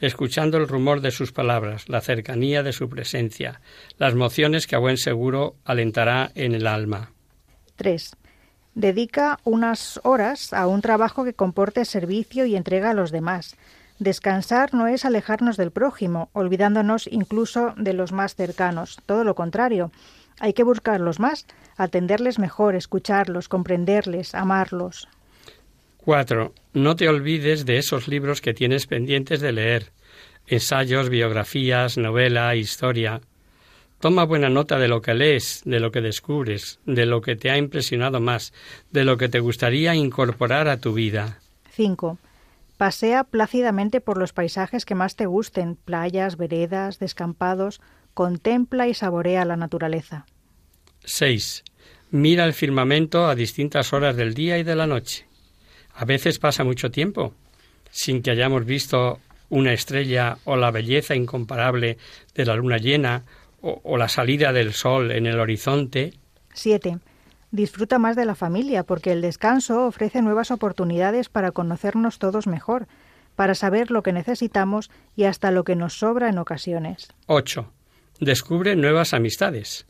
escuchando 0.00 0.56
el 0.56 0.68
rumor 0.68 1.02
de 1.02 1.10
sus 1.10 1.32
palabras, 1.32 1.90
la 1.90 2.00
cercanía 2.00 2.62
de 2.62 2.72
su 2.72 2.88
presencia, 2.88 3.60
las 3.98 4.14
mociones 4.14 4.66
que 4.66 4.74
a 4.74 4.78
buen 4.78 4.96
seguro 4.96 5.56
alentará 5.66 6.32
en 6.34 6.54
el 6.54 6.66
alma. 6.66 7.12
3. 7.76 8.12
Dedica 8.74 9.38
unas 9.44 10.00
horas 10.04 10.52
a 10.52 10.66
un 10.66 10.80
trabajo 10.80 11.24
que 11.24 11.34
comporte 11.34 11.84
servicio 11.84 12.46
y 12.46 12.56
entrega 12.56 12.90
a 12.90 12.94
los 12.94 13.10
demás. 13.10 13.56
Descansar 13.98 14.72
no 14.72 14.86
es 14.86 15.04
alejarnos 15.04 15.56
del 15.56 15.72
prójimo, 15.72 16.30
olvidándonos 16.32 17.06
incluso 17.06 17.74
de 17.76 17.92
los 17.92 18.12
más 18.12 18.34
cercanos. 18.34 18.98
Todo 19.06 19.24
lo 19.24 19.34
contrario. 19.34 19.90
Hay 20.38 20.54
que 20.54 20.62
buscarlos 20.62 21.20
más, 21.20 21.46
atenderles 21.76 22.38
mejor, 22.38 22.74
escucharlos, 22.74 23.48
comprenderles, 23.48 24.34
amarlos. 24.34 25.06
4. 25.98 26.54
No 26.72 26.96
te 26.96 27.08
olvides 27.08 27.66
de 27.66 27.76
esos 27.76 28.08
libros 28.08 28.40
que 28.40 28.54
tienes 28.54 28.86
pendientes 28.86 29.40
de 29.40 29.52
leer, 29.52 29.92
ensayos, 30.46 31.10
biografías, 31.10 31.98
novela, 31.98 32.56
historia. 32.56 33.20
Toma 34.00 34.24
buena 34.24 34.48
nota 34.48 34.78
de 34.78 34.88
lo 34.88 35.02
que 35.02 35.12
lees, 35.12 35.60
de 35.66 35.78
lo 35.78 35.92
que 35.92 36.00
descubres, 36.00 36.80
de 36.86 37.04
lo 37.04 37.20
que 37.20 37.36
te 37.36 37.50
ha 37.50 37.58
impresionado 37.58 38.18
más, 38.18 38.54
de 38.90 39.04
lo 39.04 39.18
que 39.18 39.28
te 39.28 39.40
gustaría 39.40 39.94
incorporar 39.94 40.68
a 40.68 40.78
tu 40.78 40.94
vida. 40.94 41.38
5. 41.72 42.18
Pasea 42.78 43.24
plácidamente 43.24 44.00
por 44.00 44.16
los 44.16 44.32
paisajes 44.32 44.86
que 44.86 44.94
más 44.94 45.16
te 45.16 45.26
gusten, 45.26 45.76
playas, 45.76 46.38
veredas, 46.38 46.98
descampados, 46.98 47.82
contempla 48.14 48.88
y 48.88 48.94
saborea 48.94 49.44
la 49.44 49.56
naturaleza. 49.56 50.24
6. 51.04 51.62
Mira 52.10 52.46
el 52.46 52.54
firmamento 52.54 53.26
a 53.26 53.34
distintas 53.34 53.92
horas 53.92 54.16
del 54.16 54.32
día 54.32 54.56
y 54.56 54.62
de 54.62 54.76
la 54.76 54.86
noche. 54.86 55.26
A 55.94 56.06
veces 56.06 56.38
pasa 56.38 56.64
mucho 56.64 56.90
tiempo 56.90 57.34
sin 57.90 58.22
que 58.22 58.30
hayamos 58.30 58.64
visto 58.64 59.20
una 59.50 59.74
estrella 59.74 60.38
o 60.44 60.56
la 60.56 60.70
belleza 60.70 61.14
incomparable 61.14 61.98
de 62.34 62.46
la 62.46 62.54
luna 62.54 62.78
llena 62.78 63.24
o, 63.60 63.96
la 63.96 64.08
salida 64.08 64.52
del 64.52 64.72
sol 64.72 65.10
en 65.12 65.26
el 65.26 65.38
horizonte. 65.38 66.14
7. 66.52 66.98
Disfruta 67.50 67.98
más 67.98 68.16
de 68.16 68.24
la 68.24 68.34
familia 68.34 68.84
porque 68.84 69.12
el 69.12 69.22
descanso 69.22 69.86
ofrece 69.86 70.22
nuevas 70.22 70.50
oportunidades 70.50 71.28
para 71.28 71.52
conocernos 71.52 72.18
todos 72.18 72.46
mejor, 72.46 72.86
para 73.36 73.54
saber 73.54 73.90
lo 73.90 74.02
que 74.02 74.12
necesitamos 74.12 74.90
y 75.16 75.24
hasta 75.24 75.50
lo 75.50 75.64
que 75.64 75.76
nos 75.76 75.98
sobra 75.98 76.28
en 76.28 76.38
ocasiones. 76.38 77.08
8. 77.26 77.72
Descubre 78.20 78.76
nuevas 78.76 79.14
amistades. 79.14 79.86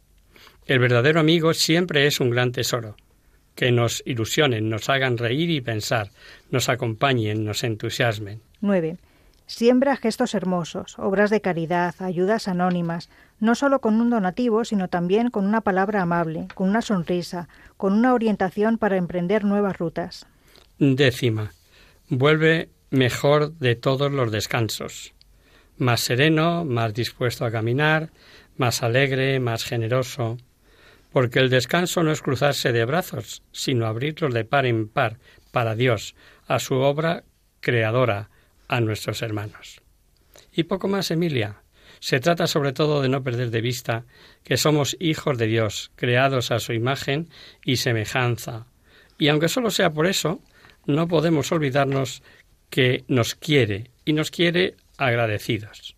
El 0.66 0.78
verdadero 0.78 1.20
amigo 1.20 1.52
siempre 1.54 2.06
es 2.06 2.20
un 2.20 2.30
gran 2.30 2.52
tesoro 2.52 2.96
que 3.54 3.72
nos 3.72 4.02
ilusionen, 4.06 4.70
nos 4.70 4.88
hagan 4.88 5.18
reír 5.18 5.50
y 5.50 5.60
pensar, 5.60 6.10
nos 6.50 6.68
acompañen, 6.68 7.44
nos 7.44 7.62
entusiasmen. 7.64 8.40
9. 8.60 8.96
Siembra 9.46 9.96
gestos 9.96 10.34
hermosos, 10.34 10.98
obras 10.98 11.28
de 11.28 11.40
caridad, 11.40 11.94
ayudas 11.98 12.48
anónimas, 12.48 13.10
no 13.41 13.55
solo 13.55 13.80
con 13.80 14.01
un 14.01 14.11
donativo, 14.11 14.64
sino 14.64 14.88
también 14.88 15.30
con 15.30 15.47
una 15.47 15.62
palabra 15.62 16.03
amable, 16.03 16.47
con 16.55 16.68
una 16.68 16.82
sonrisa, 16.82 17.49
con 17.76 17.95
una 17.95 18.14
orientación 18.14 18.78
para 18.78 18.97
emprender 18.97 19.45
nuevas 19.45 19.78
rutas. 19.78 20.26
Décima. 20.78 21.53
Vuelve 22.09 22.70
mejor 22.91 23.53
de 23.59 23.74
todos 23.76 24.12
los 24.12 24.30
descansos. 24.30 25.14
Más 25.78 26.01
sereno, 26.01 26.64
más 26.64 26.93
dispuesto 26.93 27.45
a 27.45 27.51
caminar, 27.51 28.11
más 28.57 28.82
alegre, 28.82 29.41
más 29.41 29.64
generoso. 29.64 30.36
Porque 31.12 31.38
el 31.38 31.51
descanso 31.51 32.03
no 32.03 32.12
es 32.12 32.22
cruzarse 32.22 32.72
de 32.72 32.84
brazos, 32.84 33.43
sino 33.53 33.86
abrirlos 33.86 34.32
de 34.34 34.45
par 34.45 34.66
en 34.66 34.88
par 34.88 35.18
para 35.51 35.74
Dios, 35.74 36.14
a 36.47 36.59
su 36.59 36.74
obra 36.76 37.24
creadora, 37.61 38.30
a 38.68 38.80
nuestros 38.80 39.22
hermanos. 39.22 39.80
Y 40.53 40.64
poco 40.64 40.88
más, 40.88 41.11
Emilia. 41.11 41.59
Se 42.01 42.18
trata 42.18 42.46
sobre 42.46 42.72
todo 42.72 43.03
de 43.03 43.09
no 43.09 43.22
perder 43.22 43.51
de 43.51 43.61
vista 43.61 44.05
que 44.42 44.57
somos 44.57 44.96
hijos 44.98 45.38
de 45.38 45.46
Dios, 45.46 45.92
creados 45.96 46.51
a 46.51 46.59
su 46.59 46.72
imagen 46.72 47.28
y 47.64 47.76
semejanza. 47.76 48.66
Y 49.18 49.28
aunque 49.28 49.48
solo 49.48 49.70
sea 49.70 49.90
por 49.90 50.07
eso, 50.07 50.40
no 50.86 51.07
podemos 51.09 51.53
olvidarnos 51.53 52.22
que 52.70 53.05
nos 53.07 53.34
quiere 53.34 53.90
y 54.05 54.14
nos 54.14 54.30
quiere 54.30 54.76
agradecidos. 54.96 55.94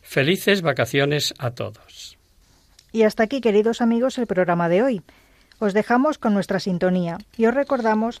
Felices 0.00 0.62
vacaciones 0.62 1.34
a 1.38 1.50
todos. 1.50 2.18
Y 2.92 3.02
hasta 3.02 3.24
aquí, 3.24 3.40
queridos 3.40 3.80
amigos, 3.80 4.18
el 4.18 4.26
programa 4.26 4.68
de 4.68 4.82
hoy. 4.82 5.02
Os 5.58 5.74
dejamos 5.74 6.18
con 6.18 6.34
nuestra 6.34 6.60
sintonía 6.60 7.18
y 7.36 7.46
os 7.46 7.54
recordamos 7.54 8.20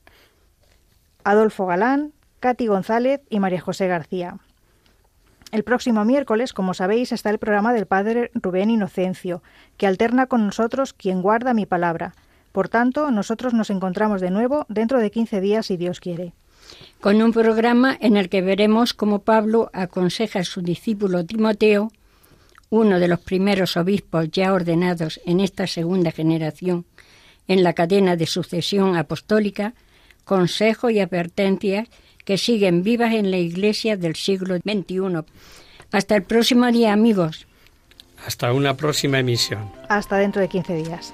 Adolfo 1.23 1.65
Galán, 1.65 2.13
Katy 2.39 2.67
González 2.67 3.21
y 3.29 3.39
María 3.39 3.61
José 3.61 3.87
García. 3.87 4.37
El 5.51 5.63
próximo 5.63 6.05
miércoles, 6.05 6.53
como 6.53 6.73
sabéis, 6.73 7.11
está 7.11 7.29
el 7.29 7.37
programa 7.37 7.73
del 7.73 7.85
Padre 7.85 8.31
Rubén 8.33 8.69
Inocencio, 8.69 9.43
que 9.77 9.85
alterna 9.85 10.27
con 10.27 10.45
nosotros 10.45 10.93
quien 10.93 11.21
guarda 11.21 11.53
mi 11.53 11.65
palabra. 11.65 12.13
Por 12.51 12.69
tanto, 12.69 13.11
nosotros 13.11 13.53
nos 13.53 13.69
encontramos 13.69 14.21
de 14.21 14.31
nuevo 14.31 14.65
dentro 14.69 14.99
de 14.99 15.11
15 15.11 15.41
días, 15.41 15.65
si 15.65 15.77
Dios 15.77 15.99
quiere. 15.99 16.33
Con 17.01 17.21
un 17.21 17.33
programa 17.33 17.97
en 17.99 18.15
el 18.15 18.29
que 18.29 18.41
veremos 18.41 18.93
cómo 18.93 19.19
Pablo 19.19 19.69
aconseja 19.73 20.39
a 20.39 20.45
su 20.45 20.61
discípulo 20.61 21.25
Timoteo, 21.25 21.91
uno 22.69 22.99
de 22.99 23.09
los 23.09 23.19
primeros 23.19 23.75
obispos 23.75 24.31
ya 24.31 24.53
ordenados 24.53 25.19
en 25.25 25.41
esta 25.41 25.67
segunda 25.67 26.11
generación 26.11 26.85
en 27.47 27.63
la 27.63 27.73
cadena 27.73 28.15
de 28.15 28.27
sucesión 28.27 28.95
apostólica, 28.95 29.73
consejos 30.23 30.91
y 30.91 30.99
advertencias 30.99 31.87
que 32.25 32.37
siguen 32.37 32.83
vivas 32.83 33.13
en 33.13 33.31
la 33.31 33.37
Iglesia 33.37 33.97
del 33.97 34.15
siglo 34.15 34.57
XXI. 34.57 35.23
Hasta 35.91 36.15
el 36.15 36.23
próximo 36.23 36.71
día, 36.71 36.93
amigos. 36.93 37.47
Hasta 38.25 38.53
una 38.53 38.77
próxima 38.77 39.19
emisión. 39.19 39.71
Hasta 39.89 40.17
dentro 40.17 40.41
de 40.41 40.47
15 40.47 40.75
días. 40.75 41.13